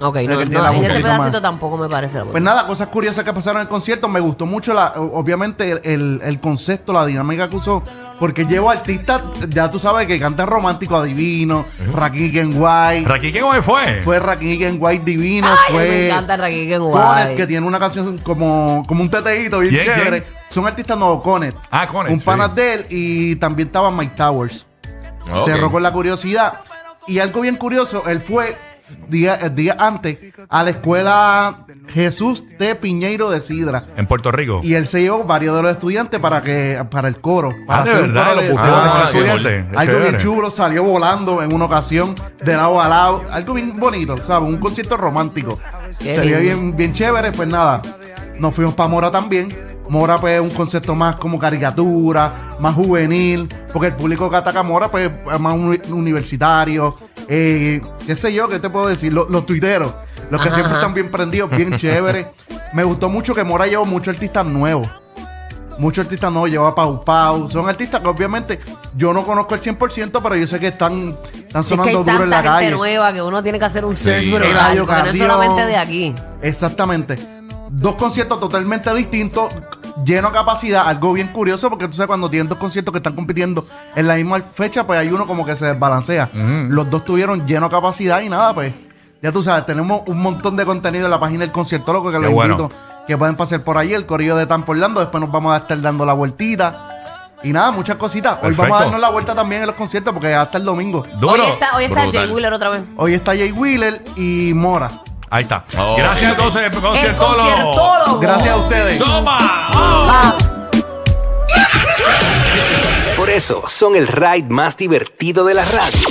Ok, 0.00 0.16
no, 0.22 0.38
que 0.38 0.46
no, 0.46 0.60
voz 0.60 0.76
en 0.76 0.84
ese 0.84 1.00
pedacito 1.00 1.32
más. 1.32 1.42
tampoco 1.42 1.76
me 1.76 1.88
parece 1.88 2.18
la. 2.18 2.24
Pues 2.24 2.42
nada, 2.42 2.66
cosas 2.66 2.88
curiosas 2.88 3.24
que 3.24 3.32
pasaron 3.32 3.60
en 3.60 3.66
el 3.66 3.68
concierto. 3.68 4.08
Me 4.08 4.18
gustó 4.18 4.44
mucho, 4.44 4.74
la, 4.74 4.94
obviamente, 4.96 5.80
el, 5.84 6.20
el 6.24 6.40
concepto, 6.40 6.92
la 6.92 7.06
dinámica 7.06 7.48
que 7.48 7.56
usó. 7.56 7.82
Porque 8.18 8.44
llevo 8.44 8.70
artistas, 8.70 9.22
ya 9.48 9.70
tú 9.70 9.78
sabes, 9.78 10.06
que 10.08 10.18
cantan 10.18 10.48
romántico, 10.48 10.96
adivino. 10.96 11.64
Rakim 11.92 12.54
White. 12.60 13.08
Raquí, 13.08 13.32
¿quién 13.32 13.44
hoy 13.44 13.60
fue? 13.62 14.02
Fue 14.04 14.18
Rakim 14.18 14.78
White 14.80 15.04
divino. 15.04 15.46
Ay, 15.48 15.72
fue 15.72 15.88
me 15.88 16.06
encanta 16.08 16.36
Raquel 16.36 16.78
Conet, 16.78 16.92
Guay. 16.92 17.34
que 17.36 17.46
tiene 17.46 17.66
una 17.66 17.78
canción 17.78 18.18
como, 18.18 18.84
como 18.88 19.02
un 19.02 19.10
teteíto 19.10 19.60
bien 19.60 19.74
¿Quién, 19.74 19.84
chévere. 19.84 20.26
Son 20.50 20.66
artistas 20.66 20.98
nuevos, 20.98 21.22
Conet. 21.22 21.54
Ah, 21.70 21.86
Conet, 21.86 22.12
Un 22.12 22.18
sí. 22.18 22.24
pana 22.24 22.48
de 22.48 22.74
él 22.74 22.86
y 22.90 23.36
también 23.36 23.68
estaba 23.68 23.90
Mike 23.90 24.14
Towers. 24.16 24.66
Ok. 25.32 25.44
Cerró 25.46 25.70
con 25.70 25.82
la 25.82 25.92
curiosidad. 25.92 26.54
Y 27.06 27.18
algo 27.18 27.42
bien 27.42 27.56
curioso, 27.56 28.04
él 28.08 28.20
fue 28.20 28.56
día, 29.08 29.34
el 29.34 29.54
día 29.54 29.76
antes 29.78 30.18
a 30.48 30.62
la 30.62 30.70
escuela 30.70 31.58
Jesús 31.88 32.44
de 32.58 32.74
Piñeiro 32.74 33.30
de 33.30 33.40
Sidra. 33.40 33.82
En 33.96 34.06
Puerto 34.06 34.30
Rico. 34.32 34.60
Y 34.62 34.74
él 34.74 34.86
se 34.86 35.00
llevó 35.02 35.24
varios 35.24 35.56
de 35.56 35.62
los 35.62 35.72
estudiantes 35.72 36.20
para 36.20 36.40
que 36.42 36.82
para 36.90 37.08
el 37.08 37.20
coro. 37.20 37.50
Para 37.66 37.82
Ah, 37.82 37.84
de 37.84 37.90
hacer 37.90 38.02
un 38.04 38.08
verdad, 38.14 38.24
coro 38.34 38.40
de- 39.42 39.64
Ah, 39.74 39.80
algo 39.80 39.98
bien 39.98 40.18
chulo, 40.18 40.50
salió 40.50 40.82
volando 40.84 41.42
en 41.42 41.52
una 41.52 41.64
ocasión 41.66 42.14
de 42.44 42.56
lado 42.56 42.80
a 42.80 42.88
lado. 42.88 43.22
Algo 43.30 43.54
bien 43.54 43.78
bonito, 43.78 44.16
¿sabes? 44.24 44.48
Un 44.48 44.58
concierto 44.58 44.96
romántico. 44.96 45.58
Qué 46.00 46.14
Se 46.14 46.20
vio 46.22 46.38
lindo. 46.38 46.40
bien, 46.56 46.76
bien 46.76 46.92
chévere, 46.92 47.32
pues 47.32 47.48
nada. 47.48 47.80
Nos 48.38 48.54
fuimos 48.54 48.74
para 48.74 48.88
Mora 48.88 49.10
también. 49.10 49.48
Mora, 49.88 50.16
pues, 50.16 50.40
un 50.40 50.48
concepto 50.50 50.94
más 50.94 51.16
como 51.16 51.38
caricatura, 51.38 52.56
más 52.58 52.74
juvenil, 52.74 53.48
porque 53.72 53.88
el 53.88 53.92
público 53.92 54.30
que 54.30 54.36
ataca 54.36 54.60
a 54.60 54.62
Mora, 54.62 54.88
pues, 54.88 55.10
es 55.32 55.40
más 55.40 55.54
uni- 55.54 55.78
universitario. 55.90 56.94
Eh, 57.28 57.80
qué 58.06 58.16
sé 58.16 58.32
yo, 58.32 58.48
¿qué 58.48 58.58
te 58.58 58.68
puedo 58.70 58.86
decir? 58.88 59.12
Los, 59.12 59.28
los 59.30 59.46
tuiteros, 59.46 59.92
los 60.30 60.40
que 60.40 60.48
Ajá, 60.48 60.54
siempre 60.56 60.72
ajá. 60.72 60.80
están 60.80 60.94
bien 60.94 61.10
prendidos, 61.10 61.50
bien 61.50 61.76
chévere. 61.78 62.26
Me 62.72 62.84
gustó 62.84 63.08
mucho 63.08 63.34
que 63.34 63.44
Mora 63.44 63.66
llevó 63.66 63.84
muchos 63.84 64.14
artistas 64.14 64.44
nuevos. 64.44 64.88
Muchos 65.78 66.04
artistas 66.04 66.30
nuevos, 66.30 66.50
llevó 66.50 66.66
a 66.66 66.74
Pau 66.74 67.04
Pau. 67.04 67.50
Son 67.50 67.68
artistas 67.68 68.00
que 68.00 68.06
obviamente 68.08 68.60
yo 68.96 69.12
no 69.12 69.24
conozco 69.26 69.54
el 69.56 69.60
100%, 69.60 70.20
pero 70.22 70.36
yo 70.36 70.46
sé 70.46 70.60
que 70.60 70.68
están, 70.68 71.16
están 71.34 71.64
Si 71.64 71.74
es 71.74 71.80
que 71.80 71.90
sonando 71.92 71.98
hay 71.98 72.04
duro 72.18 72.24
en 72.24 72.30
la 72.30 72.36
gente 72.36 72.48
calle. 72.48 72.70
nueva 72.70 73.12
que 73.12 73.22
uno 73.22 73.42
tiene 73.42 73.58
que 73.58 73.64
hacer 73.64 73.84
un 73.84 73.94
search 73.94 74.22
Sí. 74.24 74.32
brutal, 74.32 74.76
porque 74.78 74.94
no 75.02 75.10
es 75.10 75.18
solamente 75.18 75.66
de 75.66 75.76
aquí. 75.76 76.14
Exactamente. 76.42 77.18
Dos 77.70 77.94
conciertos 77.96 78.38
totalmente 78.38 78.94
distintos, 78.94 79.52
lleno 80.04 80.28
de 80.28 80.34
capacidad, 80.34 80.88
algo 80.88 81.12
bien 81.12 81.28
curioso, 81.28 81.70
porque 81.70 81.86
tú 81.86 81.94
sabes, 81.94 82.08
cuando 82.08 82.30
tienen 82.30 82.48
dos 82.48 82.58
conciertos 82.58 82.92
que 82.92 82.98
están 82.98 83.14
compitiendo 83.14 83.66
en 83.94 84.08
la 84.08 84.16
misma 84.16 84.40
fecha, 84.40 84.86
pues 84.86 84.98
hay 84.98 85.08
uno 85.08 85.26
como 85.26 85.44
que 85.44 85.56
se 85.56 85.66
desbalancea. 85.66 86.30
Los 86.32 86.90
dos 86.90 87.04
tuvieron 87.04 87.46
lleno 87.46 87.68
de 87.68 87.70
capacidad 87.70 88.20
y 88.20 88.28
nada, 88.28 88.54
pues. 88.54 88.72
Ya 89.22 89.32
tú 89.32 89.42
sabes, 89.42 89.64
tenemos 89.64 90.02
un 90.06 90.20
montón 90.20 90.54
de 90.54 90.66
contenido 90.66 91.06
en 91.06 91.10
la 91.10 91.18
página 91.18 91.40
del 91.40 91.50
concierto 91.50 91.94
loco 91.94 92.12
que 92.12 92.18
los 92.18 92.30
bueno. 92.30 92.54
invito 92.54 92.76
que 93.06 93.16
pueden 93.16 93.36
pasar 93.36 93.62
por 93.62 93.78
ahí, 93.78 93.92
el 93.92 94.06
corrillo 94.06 94.36
de 94.36 94.46
Tampa 94.46 94.72
Orlando, 94.72 95.00
después 95.00 95.20
nos 95.20 95.30
vamos 95.30 95.54
a 95.54 95.58
estar 95.58 95.80
dando 95.80 96.04
la 96.04 96.12
vueltita. 96.12 96.90
Y 97.42 97.52
nada, 97.52 97.70
muchas 97.72 97.96
cositas. 97.96 98.38
Hoy 98.42 98.54
vamos 98.54 98.80
a 98.80 98.84
darnos 98.84 99.00
la 99.00 99.10
vuelta 99.10 99.34
también 99.34 99.60
en 99.62 99.66
los 99.66 99.76
conciertos 99.76 100.14
porque 100.14 100.32
hasta 100.32 100.56
el 100.56 100.64
domingo. 100.64 101.04
Duro. 101.20 101.34
Hoy 101.34 101.50
está, 101.50 101.76
hoy 101.76 101.84
está 101.84 102.02
Brutal. 102.04 102.22
Jay 102.24 102.34
Wheeler 102.34 102.52
otra 102.54 102.68
vez. 102.70 102.82
Hoy 102.96 103.14
está 103.14 103.32
Jay 103.32 103.52
Wheeler 103.52 104.02
y 104.16 104.52
Mora. 104.54 104.90
Ahí 105.34 105.42
está. 105.42 105.64
Oh, 105.76 105.96
Gracias 105.96 106.30
entonces, 106.30 106.70
conciertólogo. 106.72 108.20
Gracias 108.20 108.50
a 108.50 108.56
ustedes. 108.56 108.98
¡Soma! 108.98 109.36
Ah. 109.40 110.36
Por 113.16 113.28
eso 113.28 113.64
son 113.66 113.96
el 113.96 114.06
ride 114.06 114.46
más 114.48 114.76
divertido 114.76 115.44
de 115.44 115.54
la 115.54 115.64
radio. 115.64 116.06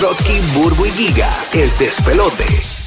Rocky, 0.00 0.40
Burbu 0.54 0.86
y 0.86 0.90
Giga, 0.92 1.28
el 1.52 1.76
despelote. 1.76 2.63